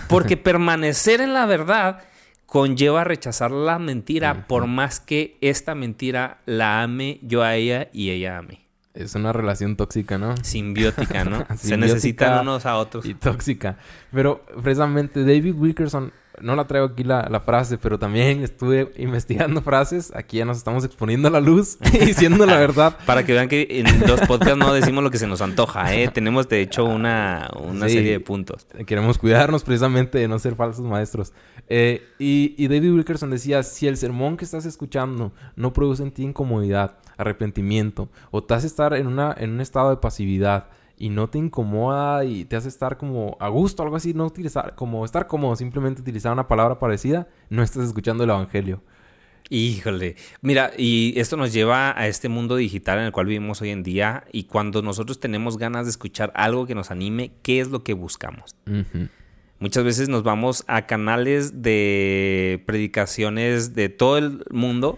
Porque 0.08 0.38
permanecer 0.38 1.22
en 1.22 1.34
la 1.34 1.46
verdad 1.46 2.04
conlleva 2.46 3.04
rechazar 3.04 3.52
la 3.52 3.80
mentira 3.80 4.48
por 4.48 4.68
más 4.68 5.00
que 5.00 5.38
esta 5.42 5.74
mentira 5.74 6.42
la 6.46 6.84
ame 6.84 7.20
yo 7.24 7.42
a 7.42 7.56
ella 7.56 7.90
y 7.94 8.12
ella 8.12 8.38
a 8.38 8.42
mí. 8.44 8.63
Es 8.94 9.16
una 9.16 9.34
relación 9.34 9.76
tóxica, 9.76 10.20
¿no? 10.20 10.36
Simbiótica, 10.44 11.26
¿no? 11.26 11.46
Se 11.58 11.78
necesitan 11.78 12.42
unos 12.42 12.66
a 12.68 12.78
otros. 12.78 13.06
Y 13.06 13.16
tóxica. 13.16 13.78
Pero 14.12 14.46
precisamente 14.62 15.22
David 15.22 15.56
Wilkerson 15.56 16.14
no 16.42 16.56
la 16.56 16.66
traigo 16.68 16.88
aquí 16.88 17.04
la, 17.04 17.40
frase, 17.40 17.78
pero 17.78 18.00
también 18.00 18.44
estuve 18.44 18.92
investigando 18.98 19.62
frases. 19.62 20.14
Aquí 20.16 20.38
ya 20.38 20.46
nos 20.46 20.58
estamos 20.58 20.84
exponiendo 20.84 21.28
a 21.28 21.32
la 21.32 21.40
luz, 21.40 21.78
diciendo 22.06 22.46
la 22.46 22.58
verdad. 22.58 22.98
Para 23.06 23.26
que 23.26 23.34
vean 23.34 23.48
que 23.48 23.68
en 23.70 24.08
los 24.08 24.22
podcasts 24.22 24.58
no 24.58 24.74
decimos 24.74 25.04
lo 25.04 25.12
que 25.12 25.18
se 25.18 25.28
nos 25.28 25.42
antoja, 25.42 25.94
¿eh? 25.96 26.10
Tenemos, 26.10 26.48
de 26.50 26.62
hecho, 26.62 26.86
una, 26.86 27.50
serie 27.88 28.12
de 28.12 28.20
puntos. 28.20 28.68
Queremos 28.86 29.18
cuidarnos 29.18 29.64
precisamente 29.64 30.18
de 30.18 30.28
no 30.28 30.40
ser 30.40 30.56
falsos 30.56 30.86
maestros. 30.86 31.34
Eh, 31.68 32.06
y, 32.20 32.56
y 32.58 32.68
David 32.68 32.94
Wilkerson 32.94 33.30
decía, 33.30 33.64
si 33.64 33.88
el 33.88 33.98
sermón 33.98 34.38
que 34.38 34.46
estás 34.46 34.66
escuchando 34.66 35.34
no 35.56 35.74
produce 35.74 36.04
en 36.04 36.12
ti 36.12 36.24
incomodidad, 36.24 36.98
arrepentimiento, 37.18 38.10
o 38.32 38.44
te 38.44 38.54
hace 38.54 38.68
estar 38.68 38.94
en, 38.94 39.08
una, 39.08 39.36
en 39.38 39.52
un 39.52 39.62
estado 39.62 39.90
de 39.90 39.98
pasividad, 39.98 40.68
y 40.98 41.10
no 41.10 41.30
te 41.30 41.38
incomoda 41.38 42.24
y 42.24 42.46
te 42.46 42.56
hace 42.56 42.70
estar 42.70 42.98
como 42.98 43.36
a 43.40 43.50
gusto, 43.50 43.84
algo 43.84 43.96
así, 43.96 44.14
no 44.14 44.26
utilizar, 44.26 44.76
como 44.76 45.06
estar 45.06 45.28
como 45.28 45.56
simplemente 45.56 46.02
utilizar 46.02 46.32
una 46.32 46.48
palabra 46.48 46.80
parecida, 46.80 47.28
no 47.50 47.64
estás 47.64 47.86
escuchando 47.86 48.24
el 48.24 48.30
Evangelio. 48.30 48.82
Híjole, 49.50 50.16
mira, 50.42 50.72
y 50.78 51.14
esto 51.18 51.36
nos 51.36 51.52
lleva 51.52 52.00
a 52.00 52.08
este 52.08 52.30
mundo 52.30 52.56
digital 52.56 53.00
en 53.00 53.06
el 53.06 53.12
cual 53.12 53.26
vivimos 53.26 53.62
hoy 53.62 53.72
en 53.72 53.84
día 53.84 54.24
y 54.32 54.46
cuando 54.46 54.82
nosotros 54.82 55.20
tenemos 55.20 55.58
ganas 55.58 55.86
de 55.86 55.92
escuchar 55.92 56.32
algo 56.36 56.66
que 56.66 56.76
nos 56.76 56.92
anime, 56.92 57.34
¿qué 57.42 57.60
es 57.60 57.70
lo 57.70 57.84
que 57.84 57.94
buscamos? 57.94 58.56
Muchas 59.60 59.84
veces 59.84 60.10
nos 60.10 60.24
vamos 60.24 60.64
a 60.68 60.86
canales 60.86 61.62
de 61.62 62.64
predicaciones 62.66 63.76
de 63.76 63.90
todo 63.90 64.18
el 64.18 64.44
mundo 64.50 64.98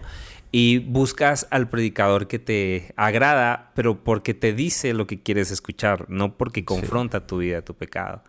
y 0.58 0.78
buscas 0.78 1.46
al 1.50 1.68
predicador 1.68 2.28
que 2.28 2.38
te 2.38 2.94
agrada, 2.96 3.72
pero 3.74 4.02
porque 4.02 4.32
te 4.32 4.54
dice 4.54 4.94
lo 4.94 5.06
que 5.06 5.20
quieres 5.20 5.50
escuchar, 5.50 6.06
no 6.08 6.38
porque 6.38 6.64
confronta 6.64 7.26
tu 7.26 7.36
vida, 7.36 7.60
tu 7.60 7.74
pecado. 7.74 8.24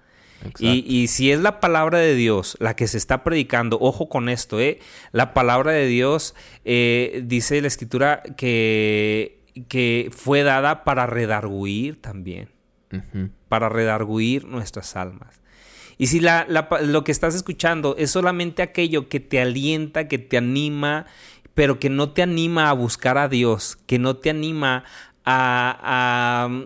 Y, 0.60 1.08
si 1.08 1.32
es 1.32 1.40
la 1.40 1.62
palabra 1.62 2.00
de 2.00 2.16
Dios 2.16 2.58
la 2.60 2.76
que 2.76 2.88
se 2.88 2.98
está 2.98 3.24
predicando, 3.24 3.78
ojo 3.80 4.10
con 4.10 4.28
esto, 4.28 4.60
¿eh? 4.60 4.80
la 5.13 5.34
palabra 5.34 5.72
de 5.72 5.88
Dios 5.88 6.36
eh, 6.66 7.24
dice 7.24 7.62
la 7.62 7.70
escritura 7.70 8.22
que, 8.36 9.40
que 9.70 10.12
fue 10.13 10.44
dada 10.44 10.84
para 10.84 11.06
redarguir 11.06 12.02
también, 12.02 12.50
para 13.48 13.70
redarguir 13.70 14.44
nuestras 14.44 14.98
almas. 14.98 15.40
Y 15.98 16.08
si 16.08 16.20
la, 16.20 16.46
lo 16.82 17.04
que 17.04 17.12
estás 17.12 17.34
escuchando 17.34 17.96
es 17.98 18.12
solamente 18.12 18.62
aquello 18.62 19.10
que 19.10 19.20
te 19.20 19.42
alienta, 19.42 20.08
que 20.08 20.20
te 20.20 20.38
anima 20.38 21.08
pero 21.58 21.80
que 21.80 21.89
no 21.89 22.12
te 22.12 22.22
anima 22.22 22.70
a 22.70 22.74
buscar 22.74 23.17
a 23.17 23.28
Dios, 23.28 23.80
que 23.88 23.98
no 23.98 24.17
te 24.17 24.30
anima 24.30 24.84
a, 25.26 26.48
mm, 26.52 26.65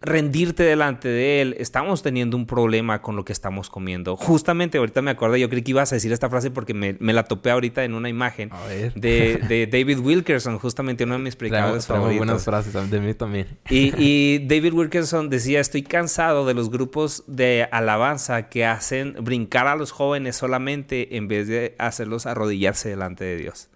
rendirte 0.00 0.62
delante 0.62 1.08
de 1.08 1.40
Él, 1.40 1.56
estamos 1.58 2.04
teniendo 2.04 2.36
un 2.36 2.46
problema 2.46 3.02
con 3.02 3.16
lo 3.16 3.24
que 3.24 3.32
estamos 3.32 3.68
comiendo. 3.68 4.16
Justamente 4.16 4.78
ahorita 4.78 5.02
me 5.02 5.10
acuerdo, 5.10 5.36
yo 5.38 5.48
creí 5.48 5.62
que 5.62 5.72
ibas 5.72 5.90
a 5.90 5.96
decir 5.96 6.12
esta 6.12 6.30
frase 6.30 6.52
porque 6.52 6.72
me, 6.72 7.12
la 7.12 7.24
topé 7.24 7.50
ahorita 7.50 7.82
en 7.82 7.94
una 7.94 8.08
imagen 8.08 8.50
de, 8.94 9.68
David 9.72 9.98
Wilkerson, 9.98 10.60
justamente 10.60 11.02
uno 11.02 11.14
de 11.14 11.20
mis 11.20 11.34
predicadores 11.34 11.88
favoritos. 11.88 12.18
buenas 12.18 12.44
frases 12.44 12.90
de 12.90 13.00
mí 13.00 13.14
también. 13.14 13.48
Y, 13.70 13.92
y, 14.00 14.38
David 14.46 14.72
Wilkerson 14.72 15.30
decía, 15.30 15.58
estoy 15.58 15.82
cansado 15.82 16.46
de 16.46 16.54
los 16.54 16.70
grupos 16.70 17.24
de 17.26 17.66
alabanza 17.72 18.48
que 18.48 18.66
hacen 18.66 19.16
brincar 19.20 19.66
a 19.66 19.74
los 19.74 19.90
jóvenes 19.90 20.36
solamente 20.36 21.16
en 21.16 21.26
vez 21.26 21.48
de 21.48 21.74
hacerlos 21.78 22.26
arrodillarse 22.26 22.88
delante 22.88 23.24
de 23.24 23.36
Dios. 23.36 23.68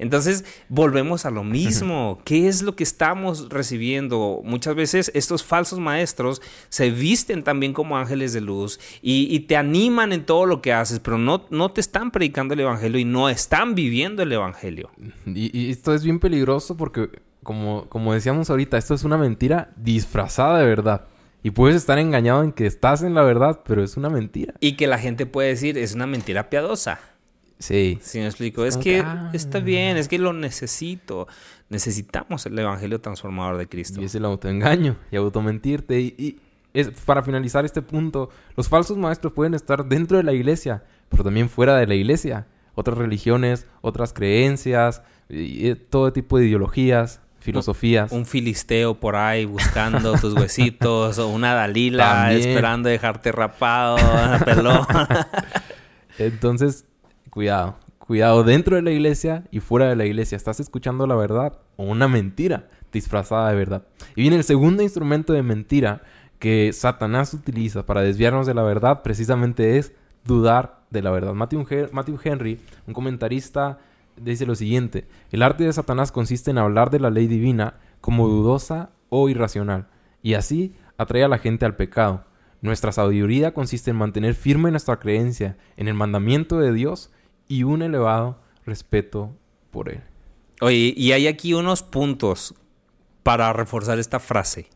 Entonces, 0.00 0.46
volvemos 0.70 1.26
a 1.26 1.30
lo 1.30 1.44
mismo. 1.44 2.20
¿Qué 2.24 2.48
es 2.48 2.62
lo 2.62 2.74
que 2.74 2.82
estamos 2.82 3.50
recibiendo? 3.50 4.40
Muchas 4.42 4.74
veces 4.74 5.12
estos 5.14 5.44
falsos 5.44 5.78
maestros 5.78 6.40
se 6.70 6.90
visten 6.90 7.44
también 7.44 7.74
como 7.74 7.98
ángeles 7.98 8.32
de 8.32 8.40
luz 8.40 8.80
y, 9.02 9.38
te 9.40 9.56
animan 9.56 10.12
en 10.12 10.24
todo 10.24 10.46
lo 10.46 10.62
que 10.62 10.72
haces, 10.72 11.00
pero 11.00 11.18
no, 11.18 11.44
no 11.50 11.70
te 11.72 11.80
están 11.80 12.10
predicando 12.10 12.54
el 12.54 12.60
Evangelio 12.60 12.98
y 12.98 13.04
no 13.04 13.28
están 13.28 13.74
viviendo 13.74 14.22
el 14.22 14.32
Evangelio. 14.32 14.90
Y, 15.26 15.70
esto 15.70 15.94
es 15.94 16.02
bien 16.02 16.18
peligroso 16.18 16.76
porque, 16.76 17.10
como, 17.42 17.86
como 17.88 18.14
decíamos 18.14 18.48
ahorita, 18.48 18.78
esto 18.78 18.94
es 18.94 19.04
una 19.04 19.18
mentira 19.18 19.72
disfrazada 19.76 20.58
de 20.58 20.66
verdad. 20.66 21.06
Y 21.42 21.50
puedes 21.50 21.76
estar 21.76 21.98
engañado 21.98 22.42
en 22.42 22.52
que 22.52 22.66
estás 22.66 23.02
en 23.02 23.14
la 23.14 23.22
verdad, 23.22 23.60
pero 23.66 23.82
es 23.82 23.96
una 23.96 24.08
mentira. 24.08 24.54
Y 24.60 24.76
que 24.76 24.86
la 24.86 24.98
gente 24.98 25.26
puede 25.26 25.48
decir, 25.48 25.78
es 25.78 25.94
una 25.94 26.06
mentira 26.06 26.50
piadosa. 26.50 27.00
Sí. 27.60 27.98
Sí, 28.02 28.18
me 28.18 28.26
explico. 28.26 28.64
Es, 28.64 28.76
que 28.76 29.00
ah. 29.00 29.30
está 29.32 29.60
bien, 29.60 29.96
es 29.96 30.08
que 30.08 30.18
lo 30.18 30.32
necesito. 30.32 31.28
Necesitamos 31.68 32.44
el 32.46 32.58
evangelio 32.58 33.00
transformador 33.00 33.58
de 33.58 33.68
Cristo. 33.68 34.00
Y 34.00 34.06
es 34.06 34.14
el 34.14 34.24
autoengaño 34.24 34.96
y 35.12 35.16
automentirte. 35.16 36.00
Y, 36.00 36.14
y 36.18 36.40
es, 36.72 36.88
para 37.04 37.22
finalizar 37.22 37.64
este 37.64 37.82
punto, 37.82 38.30
los 38.56 38.68
falsos 38.68 38.96
maestros 38.96 39.32
pueden 39.32 39.54
estar 39.54 39.84
dentro 39.84 40.16
de 40.16 40.22
la 40.22 40.32
iglesia, 40.32 40.82
pero 41.08 41.22
también 41.22 41.48
fuera 41.48 41.76
de 41.76 41.86
la 41.86 41.94
iglesia. 41.94 42.46
Otras 42.74 42.96
religiones, 42.96 43.66
otras 43.82 44.12
creencias, 44.12 45.02
y, 45.28 45.74
todo 45.74 46.12
tipo 46.12 46.38
de 46.38 46.46
ideologías. 46.46 47.20
filosofías. 47.40 48.10
Un 48.10 48.24
filisteo 48.26 48.94
por 48.94 49.16
ahí 49.16 49.44
buscando 49.44 50.12
tus 50.20 50.34
huesitos, 50.34 51.18
o 51.18 51.28
una 51.28 51.54
Dalila 51.54 52.26
También. 52.26 52.48
esperando 52.48 52.88
dejarte 52.88 53.32
rapado. 53.32 53.98
Entonces, 56.18 56.84
cuidado. 57.30 57.76
Cuidado 57.98 58.42
dentro 58.42 58.76
de 58.76 58.82
la 58.82 58.90
iglesia 58.90 59.44
y 59.50 59.60
fuera 59.60 59.88
de 59.88 59.96
la 59.96 60.04
iglesia. 60.04 60.36
¿Estás 60.36 60.58
escuchando 60.58 61.06
la 61.06 61.14
verdad 61.14 61.60
o 61.76 61.84
una 61.84 62.08
mentira 62.08 62.68
disfrazada 62.92 63.48
de 63.50 63.56
verdad? 63.56 63.84
Y 64.16 64.22
viene 64.22 64.36
el 64.36 64.44
segundo 64.44 64.82
instrumento 64.82 65.32
de 65.32 65.42
mentira 65.42 66.02
que 66.40 66.72
Satanás 66.72 67.32
utiliza 67.34 67.86
para 67.86 68.00
desviarnos 68.00 68.46
de 68.46 68.54
la 68.54 68.62
verdad, 68.62 69.02
precisamente 69.02 69.78
es 69.78 69.92
dudar 70.24 70.80
de 70.90 71.02
la 71.02 71.10
verdad. 71.10 71.34
Matthew, 71.34 71.66
Matthew 71.92 72.18
Henry, 72.24 72.60
un 72.86 72.94
comentarista, 72.94 73.78
dice 74.16 74.46
lo 74.46 74.56
siguiente: 74.56 75.06
El 75.30 75.42
arte 75.42 75.64
de 75.64 75.72
Satanás 75.72 76.10
consiste 76.10 76.50
en 76.50 76.58
hablar 76.58 76.90
de 76.90 76.98
la 76.98 77.10
ley 77.10 77.28
divina 77.28 77.74
como 78.00 78.26
dudosa 78.26 78.90
o 79.08 79.28
irracional, 79.28 79.86
y 80.22 80.34
así 80.34 80.74
atrae 80.96 81.24
a 81.24 81.28
la 81.28 81.38
gente 81.38 81.64
al 81.64 81.76
pecado. 81.76 82.24
Nuestra 82.62 82.92
sabiduría 82.92 83.54
consiste 83.54 83.90
en 83.90 83.96
mantener 83.96 84.34
firme 84.34 84.70
nuestra 84.70 84.98
creencia 84.98 85.56
en 85.76 85.88
el 85.88 85.94
mandamiento 85.94 86.58
de 86.58 86.72
Dios 86.72 87.10
y 87.50 87.64
un 87.64 87.82
elevado 87.82 88.38
respeto 88.64 89.36
por 89.70 89.90
él. 89.90 90.00
Oye, 90.62 90.94
y 90.96 91.12
hay 91.12 91.26
aquí 91.26 91.52
unos 91.52 91.82
puntos 91.82 92.54
para 93.22 93.52
reforzar 93.52 93.98
esta 93.98 94.20
frase. 94.20 94.68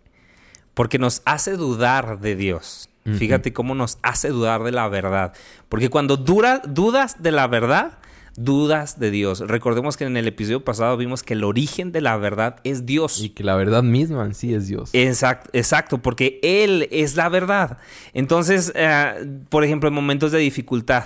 Porque 0.75 0.99
nos 0.99 1.23
hace 1.25 1.53
dudar 1.57 2.19
de 2.21 2.35
Dios. 2.37 2.91
Fíjate 3.05 3.53
cómo 3.53 3.75
nos 3.75 3.99
hace 4.03 4.31
dudar 4.31 4.63
de 4.65 4.73
la 4.73 4.89
verdad. 4.89 5.35
Porque 5.69 5.89
cuando 5.91 6.17
dura- 6.17 6.63
dudas 6.67 7.23
de 7.23 7.31
la 7.33 7.47
verdad, 7.47 7.99
dudas 8.37 8.99
de 8.99 9.11
Dios. 9.11 9.41
Recordemos 9.41 9.97
que 9.97 10.05
en 10.05 10.17
el 10.17 10.27
episodio 10.27 10.65
pasado 10.65 10.97
vimos 10.97 11.23
que 11.23 11.35
el 11.35 11.45
origen 11.45 11.93
de 11.93 12.01
la 12.01 12.17
verdad 12.17 12.57
es 12.65 12.87
Dios. 12.87 13.21
Y 13.21 13.29
que 13.29 13.45
la 13.45 13.55
verdad 13.57 13.83
misma 13.83 14.25
en 14.25 14.35
sí 14.35 14.55
es 14.55 14.67
Dios. 14.67 14.91
Exacto, 14.95 15.51
exacto, 15.53 15.99
porque 15.99 16.41
Él 16.43 16.89
es 16.91 17.15
la 17.15 17.29
verdad. 17.29 17.79
Entonces, 18.15 18.73
eh, 18.75 19.27
por 19.51 19.63
ejemplo, 19.65 19.89
en 19.89 19.95
momentos 19.95 20.33
de 20.33 20.39
dificultad, 20.39 21.05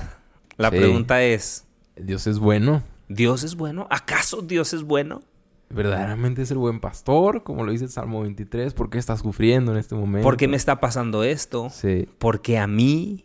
la 0.59 0.71
Sí. 0.71 0.77
pregunta 0.77 1.23
es, 1.23 1.65
Dios 1.97 2.27
es 2.27 2.39
bueno. 2.39 2.83
¿Dios 3.09 3.43
es 3.45 3.57
bueno? 3.57 3.87
¿Acaso 3.91 4.43
Dios 4.43 4.75
es 4.75 4.83
bueno? 4.83 5.23
¿Verdaderamente 5.71 6.43
es 6.43 6.51
el 6.51 6.59
buen 6.59 6.81
pastor? 6.81 7.43
Como 7.43 7.65
lo 7.65 7.73
dice 7.73 7.85
el 7.85 7.91
Salmo 7.91 8.23
23. 8.23 8.73
¿Por 8.75 8.89
qué 8.91 8.99
estás 8.99 9.21
sufriendo 9.21 9.73
en 9.73 9.79
este 9.79 9.95
momento? 9.95 10.25
¿Por 10.25 10.37
qué 10.37 10.49
me 10.49 10.57
está 10.57 10.81
pasando 10.81 11.25
esto? 11.25 11.69
Sí. 11.71 12.07
Porque 12.19 12.59
a 12.59 12.67
mí. 12.67 13.25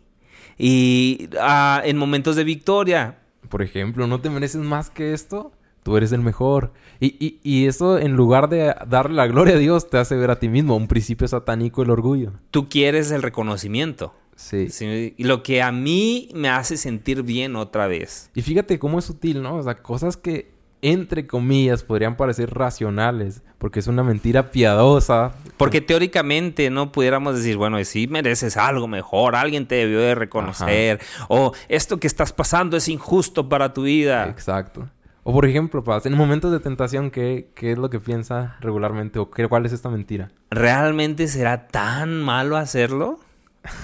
Y 0.58 1.28
ah, 1.40 1.82
en 1.84 1.96
momentos 1.96 2.36
de 2.36 2.44
victoria, 2.44 3.18
Por 3.48 3.62
ejemplo, 3.62 4.06
¿no 4.06 4.20
te 4.20 4.30
mereces 4.30 4.62
más 4.62 4.88
que 4.90 5.12
esto? 5.12 5.52
Tú 5.82 5.96
eres 5.98 6.12
el 6.12 6.20
mejor. 6.20 6.72
Y, 6.98 7.14
y, 7.24 7.40
y 7.42 7.66
eso, 7.66 7.98
en 7.98 8.12
lugar 8.16 8.48
de 8.48 8.74
darle 8.88 9.16
la 9.16 9.26
gloria 9.26 9.54
a 9.56 9.58
Dios, 9.58 9.90
te 9.90 9.98
hace 9.98 10.16
ver 10.16 10.30
a 10.30 10.38
ti 10.38 10.48
mismo. 10.48 10.76
Un 10.76 10.88
principio 10.88 11.28
satánico 11.28 11.82
el 11.82 11.90
orgullo. 11.90 12.32
tú 12.50 12.68
quieres 12.70 13.10
el 13.10 13.22
reconocimiento. 13.22 14.14
Sí. 14.36 14.68
Sí, 14.68 15.14
Y 15.16 15.24
lo 15.24 15.42
que 15.42 15.62
a 15.62 15.72
mí 15.72 16.28
me 16.34 16.48
hace 16.48 16.76
sentir 16.76 17.22
bien 17.22 17.56
otra 17.56 17.86
vez. 17.86 18.30
Y 18.34 18.42
fíjate 18.42 18.78
cómo 18.78 18.98
es 18.98 19.04
sutil, 19.04 19.42
¿no? 19.42 19.56
O 19.56 19.62
sea, 19.62 19.82
cosas 19.82 20.16
que, 20.16 20.52
entre 20.82 21.26
comillas, 21.26 21.82
podrían 21.82 22.16
parecer 22.16 22.52
racionales. 22.52 23.42
Porque 23.58 23.80
es 23.80 23.86
una 23.86 24.02
mentira 24.02 24.50
piadosa. 24.50 25.32
Porque 25.56 25.80
teóricamente 25.80 26.68
no 26.68 26.92
pudiéramos 26.92 27.36
decir, 27.36 27.56
bueno, 27.56 27.82
si 27.84 28.06
mereces 28.08 28.56
algo 28.56 28.88
mejor, 28.88 29.36
alguien 29.36 29.66
te 29.66 29.76
debió 29.76 30.00
de 30.00 30.14
reconocer, 30.14 31.00
o 31.28 31.52
esto 31.68 31.98
que 31.98 32.06
estás 32.06 32.32
pasando 32.32 32.76
es 32.76 32.88
injusto 32.88 33.48
para 33.48 33.72
tu 33.72 33.84
vida. 33.84 34.28
Exacto. 34.28 34.90
O 35.22 35.32
por 35.32 35.46
ejemplo, 35.46 35.82
Paz, 35.82 36.04
en 36.04 36.14
momentos 36.14 36.52
de 36.52 36.60
tentación, 36.60 37.10
¿qué, 37.10 37.48
qué 37.54 37.72
es 37.72 37.78
lo 37.78 37.88
que 37.88 37.98
piensa 37.98 38.58
regularmente? 38.60 39.18
¿O 39.18 39.30
qué, 39.30 39.48
cuál 39.48 39.64
es 39.64 39.72
esta 39.72 39.88
mentira? 39.88 40.30
¿Realmente 40.50 41.28
será 41.28 41.66
tan 41.68 42.22
malo 42.22 42.58
hacerlo? 42.58 43.18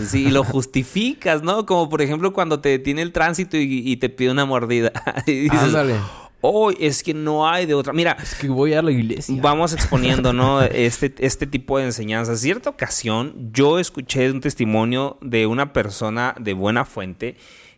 Sí, 0.05 0.27
y 0.27 0.31
lo 0.31 0.45
justificas, 0.45 1.43
¿no? 1.43 1.67
Como 1.67 1.89
por 1.89 2.03
ejemplo 2.03 2.33
cuando 2.33 2.61
te 2.61 2.69
detiene 2.71 3.03
el 3.03 3.13
tránsito 3.13 3.57
y, 3.57 3.83
y 3.85 3.97
te 3.97 4.09
pide 4.09 4.31
una 4.31 4.45
mordida. 4.45 4.93
y 5.27 5.33
dices, 5.43 5.63
Ándale. 5.63 5.97
oh, 6.41 6.71
es 6.71 7.03
que 7.03 7.15
no 7.15 7.49
hay 7.49 7.67
de 7.67 7.75
otra. 7.75 7.93
Mira, 7.93 8.17
Es 8.23 8.35
que 8.35 8.49
voy 8.49 8.75
a 8.75 8.83
la 8.83 8.91
iglesia. 8.91 9.35
Vamos 9.41 9.73
exponiendo, 9.75 10.33
¿no? 10.33 10.63
Este, 10.63 11.15
este 11.19 11.47
tipo 11.47 11.79
de 11.79 11.85
enseñanzas. 11.85 12.41
Cierta 12.41 12.71
ocasión, 12.71 13.51
yo 13.53 13.79
escuché 13.79 14.31
un 14.31 14.41
testimonio 14.41 15.19
de 15.21 15.47
una 15.47 15.73
persona 15.73 16.35
de 16.39 16.53
buena 16.53 16.85
fuente 16.85 17.37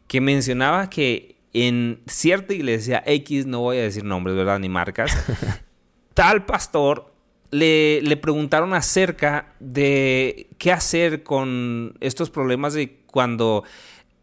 que 0.09 0.21
mencionaba 0.21 0.91
que 0.91 1.37
en 1.55 2.01
cierta 2.07 2.55
iglesia 2.55 3.03
X, 3.07 3.47
no 3.47 3.61
voy 3.61 3.79
a 3.79 3.83
decir 3.83 4.05
nombres, 4.05 4.37
¿verdad? 4.37 4.59
Ni 4.59 4.69
marcas, 4.69 5.12
tal 6.15 6.45
pastor 6.45 7.12
le, 7.51 8.01
le 8.01 8.17
preguntaron 8.17 8.73
acerca 8.73 9.55
de 9.61 10.49
qué 10.62 10.70
hacer 10.70 11.25
con 11.25 11.94
estos 11.98 12.31
problemas 12.31 12.72
de 12.72 13.01
cuando 13.07 13.64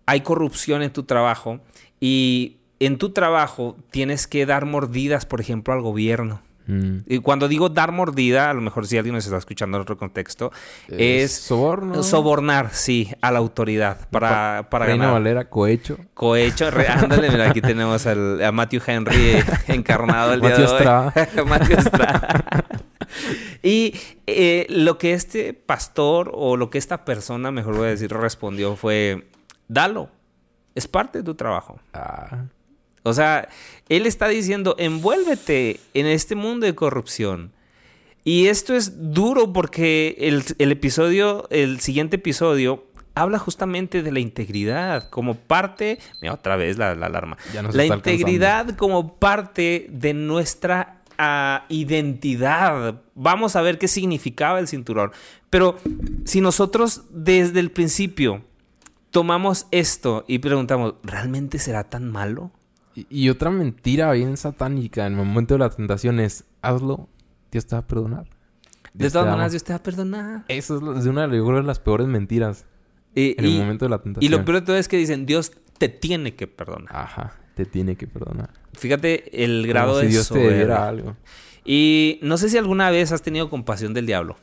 hay 0.06 0.22
corrupción 0.22 0.82
en 0.82 0.92
tu 0.94 1.04
trabajo 1.04 1.60
y 2.00 2.56
en 2.80 2.98
tu 2.98 3.10
trabajo 3.10 3.76
tienes 3.92 4.26
que 4.26 4.46
dar 4.46 4.66
mordidas, 4.66 5.26
por 5.26 5.42
ejemplo, 5.42 5.74
al 5.74 5.82
gobierno. 5.82 6.42
Mm. 6.66 7.00
Y 7.08 7.18
cuando 7.18 7.50
digo 7.50 7.68
dar 7.68 7.92
mordida, 7.92 8.50
a 8.50 8.54
lo 8.54 8.62
mejor 8.62 8.88
si 8.88 8.96
alguien 8.98 9.16
nos 9.16 9.26
está 9.26 9.36
escuchando 9.38 9.76
en 9.78 9.82
otro 9.82 9.98
contexto, 9.98 10.54
es 10.88 11.36
soborno. 11.36 12.04
sobornar, 12.04 12.70
sí, 12.72 13.10
a 13.20 13.32
la 13.34 13.40
autoridad 13.40 14.08
para, 14.10 14.68
para 14.70 14.86
Reina 14.86 15.06
ganar. 15.08 15.20
Valera, 15.20 15.50
cohecho. 15.50 15.98
Cohecho, 16.14 16.72
re- 16.72 16.88
ándale, 16.88 17.32
mira, 17.32 17.50
aquí 17.50 17.60
tenemos 17.60 18.06
al- 18.06 18.42
a 18.42 18.52
Matthew 18.54 18.82
Henry 18.88 19.16
eh, 19.32 19.44
encarnado 19.68 20.34
el 20.34 20.40
día 20.40 20.56
de 20.58 20.66
hoy. 20.68 21.46
Matthew. 21.50 21.78
Y 23.64 23.94
eh, 24.28 24.66
lo 24.70 24.98
que 24.98 25.14
este 25.14 25.54
pastor 25.54 26.32
o 26.34 26.58
lo 26.58 26.70
que 26.70 26.78
esta 26.78 27.06
persona, 27.06 27.52
mejor 27.52 27.78
voy 27.78 27.88
a 27.88 27.92
decir, 27.92 28.12
respondió 28.12 28.76
fue, 28.76 29.28
dalo, 29.68 30.10
es 30.76 30.88
parte 30.88 31.20
de 31.20 31.24
tu 31.24 31.36
trabajo. 31.36 31.80
Ah. 31.94 32.46
O 33.04 33.14
sea, 33.14 33.50
él 33.88 34.06
está 34.06 34.28
diciendo, 34.28 34.76
envuélvete 34.78 35.80
en 35.94 36.06
este 36.06 36.36
mundo 36.36 36.66
de 36.66 36.76
corrupción. 36.76 37.52
Y 38.24 38.48
esto 38.48 38.76
es 38.76 39.14
duro 39.14 39.54
porque 39.54 40.16
el, 40.20 40.44
el 40.58 40.72
episodio, 40.72 41.48
el 41.50 41.80
siguiente 41.80 42.18
episodio, 42.18 42.86
habla 43.16 43.40
justamente 43.40 44.02
de 44.02 44.12
la 44.12 44.20
integridad 44.20 45.10
como 45.10 45.36
parte, 45.36 46.00
mira 46.22 46.34
otra 46.34 46.56
vez 46.56 46.78
la, 46.78 46.96
la 46.96 47.08
alarma, 47.08 47.38
Ya 47.54 47.64
la 47.64 47.86
integridad 47.86 48.76
como 48.76 49.16
parte 49.16 49.88
de 49.90 50.14
nuestra 50.14 50.99
ah, 51.20 51.66
identidad. 51.70 53.02
Vamos 53.14 53.56
a 53.56 53.62
ver 53.62 53.78
qué 53.78 53.88
significaba 53.88 54.60
el 54.60 54.68
cinturón. 54.68 55.12
Pero 55.52 55.78
si 56.26 56.42
nosotros 56.42 57.04
desde 57.12 57.60
el 57.60 57.70
principio 57.72 58.44
tomamos 59.12 59.68
esto 59.72 60.26
y 60.28 60.40
preguntamos, 60.40 60.96
¿realmente 61.04 61.60
será 61.60 61.84
tan 61.84 62.10
malo? 62.12 62.52
Y, 62.96 63.06
y 63.10 63.30
otra 63.30 63.50
mentira 63.52 64.12
bien 64.14 64.38
satánica 64.38 65.06
en 65.06 65.14
el 65.14 65.20
momento 65.26 65.54
de 65.56 65.60
la 65.60 65.70
tentación 65.70 66.20
es, 66.20 66.46
hazlo, 66.62 67.08
Dios 67.52 67.66
te 67.68 67.76
va 67.76 67.80
a 67.82 67.88
perdonar. 67.88 68.26
De 68.94 69.10
todas 69.12 69.28
maneras, 69.28 69.52
Dios 69.52 69.64
te 69.64 69.72
va 69.74 69.78
a 69.78 69.84
perdonar. 69.84 70.46
Eso 70.48 70.78
es, 70.98 71.06
una 71.06 71.28
de 71.28 71.64
las 71.64 71.80
peores 71.80 72.08
mentiras 72.08 72.66
Y, 73.14 73.36
en 73.38 73.46
el 73.46 73.52
y- 73.52 73.60
momento 73.60 73.86
de 73.86 73.90
la 73.90 73.98
y 73.98 74.00
tentación. 74.00 74.32
lo 74.32 74.46
peor 74.46 74.60
de 74.62 74.66
todo 74.66 74.78
es 74.78 74.88
que 74.88 74.98
dicen, 74.98 75.26
Dios 75.26 75.52
te 75.78 75.90
tiene 75.90 76.36
que 76.36 76.48
perdonar. 76.48 76.90
Ajá, 76.96 77.36
te 77.60 77.66
tiene 77.66 77.98
que 77.98 78.08
perdonar. 78.08 78.52
Fíjate 78.72 79.44
el 79.44 79.68
grado 79.68 79.90
Como 79.90 80.00
si 80.00 80.06
de 80.06 80.12
Dios 80.14 80.30
te 80.30 80.40
debiera 80.40 80.88
algo. 80.88 81.18
Y 81.66 82.20
no 82.22 82.38
sé 82.38 82.48
si 82.48 82.58
alguna 82.58 82.90
vez 82.90 83.12
has 83.12 83.22
tenido 83.22 83.50
compasión 83.50 83.94
del 83.94 84.06
diablo. 84.06 84.38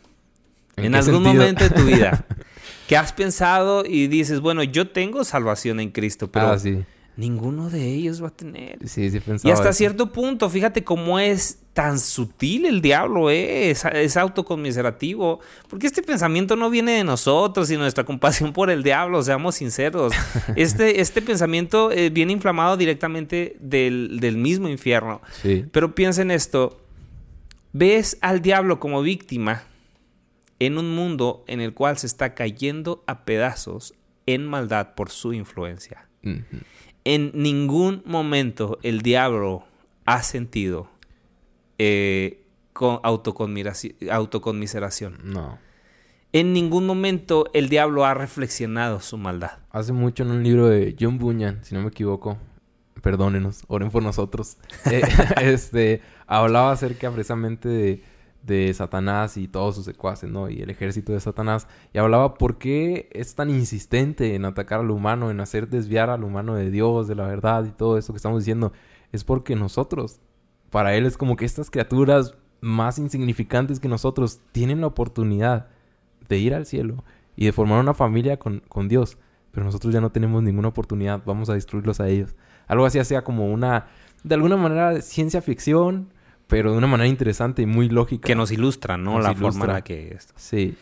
¿En 0.77 0.95
algún 0.95 1.25
sentido? 1.25 1.33
momento 1.33 1.65
de 1.65 1.71
tu 1.71 1.85
vida. 1.87 2.27
que 2.89 2.97
has 2.97 3.15
pensado 3.15 3.85
y 3.87 4.09
dices, 4.09 4.41
bueno, 4.41 4.63
yo 4.63 4.89
tengo 4.89 5.25
salvación 5.25 5.81
en 5.81 5.93
Cristo, 5.93 6.31
pero 6.31 6.49
ah, 6.49 6.59
sí. 6.59 6.85
ninguno 7.17 7.71
de 7.71 7.89
ellos 7.89 8.23
va 8.23 8.29
a 8.29 8.37
tener. 8.37 8.79
Sí, 8.87 9.11
sí 9.11 9.21
pensaba 9.21 9.49
Y 9.49 9.53
hasta 9.53 9.71
eso. 9.71 9.79
cierto 9.79 10.13
punto, 10.13 10.51
fíjate 10.51 10.85
cómo 10.85 11.19
es 11.19 11.61
tan 11.77 11.99
sutil 11.99 12.65
el 12.65 12.81
diablo, 12.81 13.29
¿eh? 13.29 13.69
es, 13.69 13.85
es 13.85 14.17
autoconmiserativo. 14.17 15.41
Porque 15.69 15.87
este 15.87 16.03
pensamiento 16.03 16.57
no 16.57 16.71
viene 16.71 16.93
de 16.93 17.05
nosotros 17.05 17.71
y 17.71 17.77
nuestra 17.77 18.05
compasión 18.05 18.55
por 18.55 18.71
el 18.71 18.83
diablo, 18.83 19.23
seamos 19.23 19.57
sinceros. 19.57 20.15
Este, 20.57 21.03
este 21.03 21.21
pensamiento 21.21 21.93
eh, 21.93 22.09
viene 22.09 22.33
inflamado 22.33 22.79
directamente 22.79 23.57
del, 23.61 24.21
del 24.21 24.39
mismo 24.39 24.69
infierno. 24.69 25.21
Sí. 25.43 25.67
Pero 25.71 25.95
piensa 25.95 26.23
en 26.23 26.31
esto. 26.31 26.81
Ves 27.75 28.17
al 28.23 28.41
diablo 28.41 28.81
como 28.81 29.03
víctima 29.03 29.65
en 30.59 30.79
un 30.79 30.95
mundo 30.95 31.45
en 31.47 31.61
el 31.61 31.75
cual 31.75 31.99
se 31.99 32.07
está 32.07 32.35
cayendo 32.35 33.05
a 33.07 33.27
pedazos 33.27 33.93
en 34.25 34.47
maldad 34.47 34.95
por 34.95 35.11
su 35.11 35.35
influencia. 35.35 36.09
En 37.05 37.33
ningún 37.35 38.03
momento 38.07 38.79
el 38.83 39.03
diablo 39.03 39.65
ha 40.07 40.23
sentido 40.23 40.96
eh, 41.79 42.47
con 42.73 43.01
autoconmiseración. 43.03 45.19
No. 45.25 45.59
En 46.33 46.53
ningún 46.53 46.87
momento 46.87 47.47
el 47.55 47.71
diablo 47.71 48.05
ha 48.05 48.13
reflexionado 48.13 49.01
su 49.01 49.17
maldad. 49.17 49.61
Hace 49.71 49.93
mucho 49.93 50.23
en 50.23 50.33
un 50.33 50.43
libro 50.43 50.69
de 50.69 50.95
John 50.99 51.19
Bunyan, 51.19 51.65
si 51.65 51.75
no 51.75 51.81
me 51.81 51.89
equivoco, 51.89 52.37
perdónenos, 53.01 53.63
oren 53.69 53.91
por 53.91 54.03
nosotros. 54.03 54.59
Eh, 54.91 55.03
este, 55.41 56.03
hablaba 56.27 56.73
acerca 56.73 57.11
precisamente 57.11 57.69
de, 57.69 58.03
de, 58.43 58.75
Satanás 58.75 59.37
y 59.37 59.49
todos 59.49 59.77
sus 59.77 59.85
secuaces, 59.85 60.31
¿no? 60.31 60.51
Y 60.51 60.61
el 60.61 60.71
ejército 60.71 61.13
de 61.13 61.21
Satanás. 61.21 61.67
Y 61.93 61.99
hablaba 61.99 62.35
por 62.35 62.59
qué 62.59 63.09
es 63.13 63.35
tan 63.35 63.51
insistente 63.51 64.35
en 64.35 64.45
atacar 64.45 64.81
al 64.81 64.91
humano, 64.91 65.31
en 65.31 65.41
hacer 65.41 65.69
desviar 65.69 66.11
al 66.11 66.23
humano 66.23 66.55
de 66.55 66.71
Dios, 66.71 67.09
de 67.09 67.15
la 67.15 67.27
verdad 67.27 67.65
y 67.65 67.71
todo 67.71 67.97
eso 67.97 68.13
que 68.13 68.19
estamos 68.19 68.41
diciendo. 68.41 68.73
Es 69.11 69.25
porque 69.25 69.57
nosotros, 69.57 70.21
para 70.71 70.95
él 70.95 71.07
es 71.07 71.17
como 71.17 71.37
que 71.37 71.45
estas 71.45 71.71
criaturas 71.71 72.35
más 72.61 72.99
insignificantes 72.99 73.81
que 73.81 73.89
nosotros 73.89 74.41
tienen 74.53 74.81
la 74.81 74.89
oportunidad 74.89 75.69
de 76.29 76.39
ir 76.39 76.55
al 76.55 76.67
cielo 76.67 77.05
y 77.37 77.45
de 77.45 77.53
formar 77.53 77.81
una 77.81 77.95
familia 77.95 78.39
con, 78.39 78.63
con 78.69 78.89
Dios. 78.89 79.19
Pero 79.53 79.65
nosotros 79.65 79.93
ya 79.95 80.01
no 80.01 80.11
tenemos 80.11 80.43
ninguna 80.43 80.69
oportunidad, 80.69 81.23
vamos 81.25 81.49
a 81.49 81.55
destruirlos 81.55 82.01
a 82.01 82.09
ellos. 82.09 82.35
Algo 82.67 82.85
así 82.85 82.99
hacía 82.99 83.23
como 83.23 83.51
una, 83.51 83.87
de 84.23 84.35
alguna 84.35 84.57
manera, 84.57 85.01
ciencia 85.01 85.41
ficción, 85.41 86.13
pero 86.47 86.73
de 86.73 86.79
una 86.79 86.87
manera 86.87 87.09
interesante 87.09 87.63
y 87.63 87.67
muy 87.67 87.89
lógica. 87.89 88.27
Que 88.27 88.35
nos 88.35 88.51
ilustra, 88.51 88.97
¿no? 88.97 89.21
la 89.21 89.35
forma 89.35 89.65
en 89.65 89.73
la 89.73 89.83
que 89.83 90.15
es. 90.15 90.29
Sí. 90.37 90.77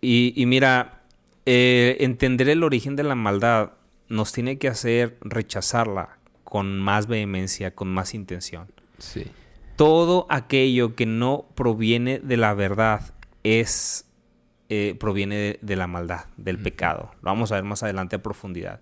Y, 0.00 0.32
y, 0.36 0.46
mira, 0.46 1.02
eh, 1.46 1.96
entender 2.00 2.48
el 2.48 2.62
origen 2.62 2.96
de 2.96 3.02
la 3.02 3.14
maldad 3.14 3.72
nos 4.08 4.32
tiene 4.32 4.58
que 4.58 4.68
hacer 4.68 5.18
rechazarla 5.20 6.18
con 6.44 6.78
más 6.78 7.06
vehemencia, 7.06 7.74
con 7.74 7.92
más 7.92 8.14
intención. 8.14 8.68
Sí. 8.98 9.26
Todo 9.76 10.26
aquello 10.30 10.94
que 10.94 11.06
no 11.06 11.46
proviene 11.54 12.20
de 12.20 12.36
la 12.36 12.54
verdad 12.54 13.14
es 13.42 14.06
eh, 14.70 14.96
proviene 14.98 15.58
de, 15.60 15.76
la 15.76 15.86
maldad, 15.86 16.24
del 16.36 16.58
pecado. 16.58 17.10
Lo 17.22 17.30
vamos 17.30 17.52
a 17.52 17.56
ver 17.56 17.64
más 17.64 17.82
adelante 17.82 18.16
a 18.16 18.22
profundidad. 18.22 18.80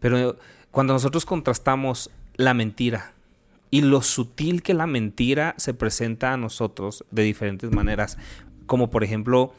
Pero 0.00 0.36
cuando 0.72 0.94
nosotros 0.94 1.24
contrastamos 1.24 2.10
la 2.34 2.54
mentira 2.54 3.12
y 3.70 3.82
lo 3.82 4.02
sutil 4.02 4.62
que 4.62 4.74
la 4.74 4.86
mentira 4.86 5.54
se 5.58 5.74
presenta 5.74 6.32
a 6.32 6.36
nosotros 6.36 7.04
de 7.12 7.22
diferentes 7.22 7.70
maneras, 7.70 8.18
como 8.66 8.90
por 8.90 9.04
ejemplo 9.04 9.54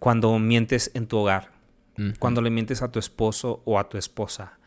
cuando 0.00 0.36
mientes 0.40 0.90
en 0.94 1.06
tu 1.06 1.18
hogar, 1.18 1.52
cuando 2.18 2.42
le 2.42 2.50
mientes 2.50 2.82
a 2.82 2.90
tu 2.90 2.98
esposo 2.98 3.62
o 3.64 3.78
a 3.78 3.88
tu 3.88 3.96
esposa, 3.98 4.58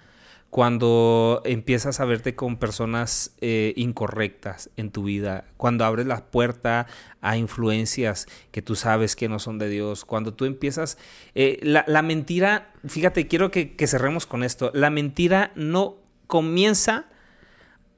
cuando 0.50 1.42
empiezas 1.46 2.00
a 2.00 2.06
verte 2.06 2.36
con 2.36 2.58
personas 2.58 3.36
eh, 3.42 3.74
incorrectas 3.76 4.70
en 4.78 4.92
tu 4.92 5.04
vida, 5.04 5.46
cuando 5.58 5.84
abres 5.84 6.08
la 6.08 6.26
puerta 6.26 6.88
a 7.22 7.38
influencias 7.38 8.28
que 8.52 8.62
tú 8.62 8.76
sabes 8.76 9.16
que 9.16 9.28
no 9.28 9.40
son 9.40 9.58
de 9.58 9.70
Dios, 9.70 10.06
cuando 10.06 10.34
tú 10.34 10.46
empiezas... 10.46 10.98
Eh, 11.36 11.60
la, 11.62 12.02
mentira, 12.02 12.72
fíjate, 12.88 13.28
quiero 13.28 13.52
que, 13.52 13.76
cerremos 13.88 14.26
con 14.26 14.44
esto, 14.44 14.72
la 14.74 14.90
mentira 14.90 15.52
no 15.56 15.98
comienza 16.28 17.06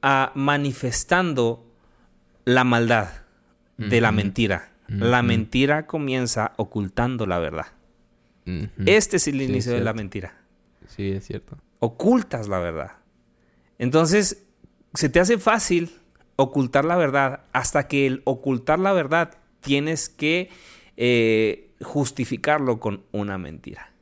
a 0.02 0.32
manifestando 0.34 1.64
la 2.44 2.64
maldad 2.64 3.10
de 3.76 4.00
la 4.00 4.12
mentira. 4.12 4.72
La 4.88 5.22
mentira 5.22 5.86
comienza 5.86 6.52
ocultando 6.56 7.24
la 7.26 7.38
verdad. 7.38 7.66
Este 8.86 9.18
es 9.18 9.28
el 9.28 9.40
inicio 9.40 9.72
de 9.72 9.80
la 9.80 9.92
mentira. 9.92 10.34
Sí, 10.88 11.12
es 11.12 11.24
cierto 11.24 11.56
ocultas 11.80 12.48
la 12.48 12.60
verdad. 12.60 12.92
Entonces, 13.78 14.46
se 14.94 15.08
te 15.08 15.20
hace 15.20 15.38
fácil 15.38 15.90
ocultar 16.36 16.84
la 16.84 16.96
verdad 16.96 17.44
hasta 17.52 17.88
que 17.88 18.06
el 18.06 18.22
ocultar 18.24 18.78
la 18.78 18.92
verdad 18.92 19.38
tienes 19.60 20.08
que 20.08 20.50
eh, 20.96 21.70
justificarlo 21.82 22.80
con 22.80 23.02
una 23.12 23.38
mentira. 23.38 23.92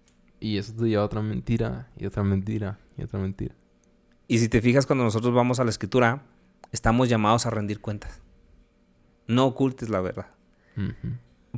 Y 0.40 0.58
eso 0.58 0.72
te 0.74 0.88
lleva 0.88 1.02
a 1.02 1.06
otra 1.06 1.22
mentira, 1.22 1.88
y 1.96 2.06
otra 2.06 2.22
mentira, 2.22 2.78
y 2.96 3.02
otra 3.02 3.18
mentira. 3.18 3.54
Y 4.28 4.38
si 4.38 4.48
te 4.48 4.60
fijas, 4.60 4.86
cuando 4.86 5.04
nosotros 5.04 5.34
vamos 5.34 5.58
a 5.58 5.64
la 5.64 5.70
escritura, 5.70 6.22
estamos 6.70 7.08
llamados 7.08 7.46
a 7.46 7.50
rendir 7.50 7.80
cuentas. 7.80 8.20
No 9.26 9.46
ocultes 9.46 9.88
la 9.88 10.00
verdad. 10.00 10.28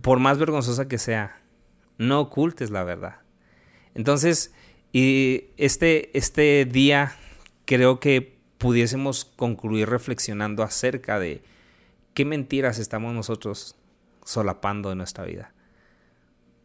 Por 0.01 0.19
más 0.19 0.39
vergonzosa 0.39 0.89
que 0.89 0.97
sea, 0.97 1.41
no 1.99 2.21
ocultes 2.21 2.71
la 2.71 2.85
verdad. 2.85 3.17
Entonces, 3.95 4.55
y 4.93 5.45
este, 5.57 6.17
este 6.17 6.65
día 6.65 7.17
creo 7.65 8.01
que 8.01 8.39
pudiésemos 8.59 9.25
concluir 9.25 9.89
reflexionando 9.89 10.63
acerca 10.63 11.19
de 11.19 11.43
qué 12.15 12.25
mentiras 12.25 12.79
estamos 12.79 13.15
nosotros 13.15 13.77
solapando 14.25 14.93
en 14.93 14.99
nuestra 14.99 15.25
vida. 15.25 15.53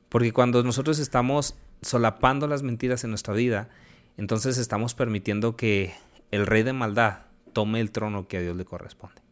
Porque 0.10 0.34
cuando 0.34 0.64
nosotros 0.64 1.00
estamos 1.00 1.56
solapando 1.82 2.48
las 2.48 2.64
mentiras 2.64 3.04
en 3.04 3.12
nuestra 3.12 3.34
vida, 3.34 3.70
entonces 4.18 4.58
estamos 4.58 4.94
permitiendo 4.96 5.56
que 5.56 5.94
el 6.32 6.48
rey 6.48 6.64
de 6.64 6.74
maldad 6.74 7.20
tome 7.54 7.80
el 7.80 7.92
trono 7.92 8.28
que 8.28 8.38
a 8.38 8.42
Dios 8.42 8.56
le 8.56 8.66
corresponde. 8.66 9.25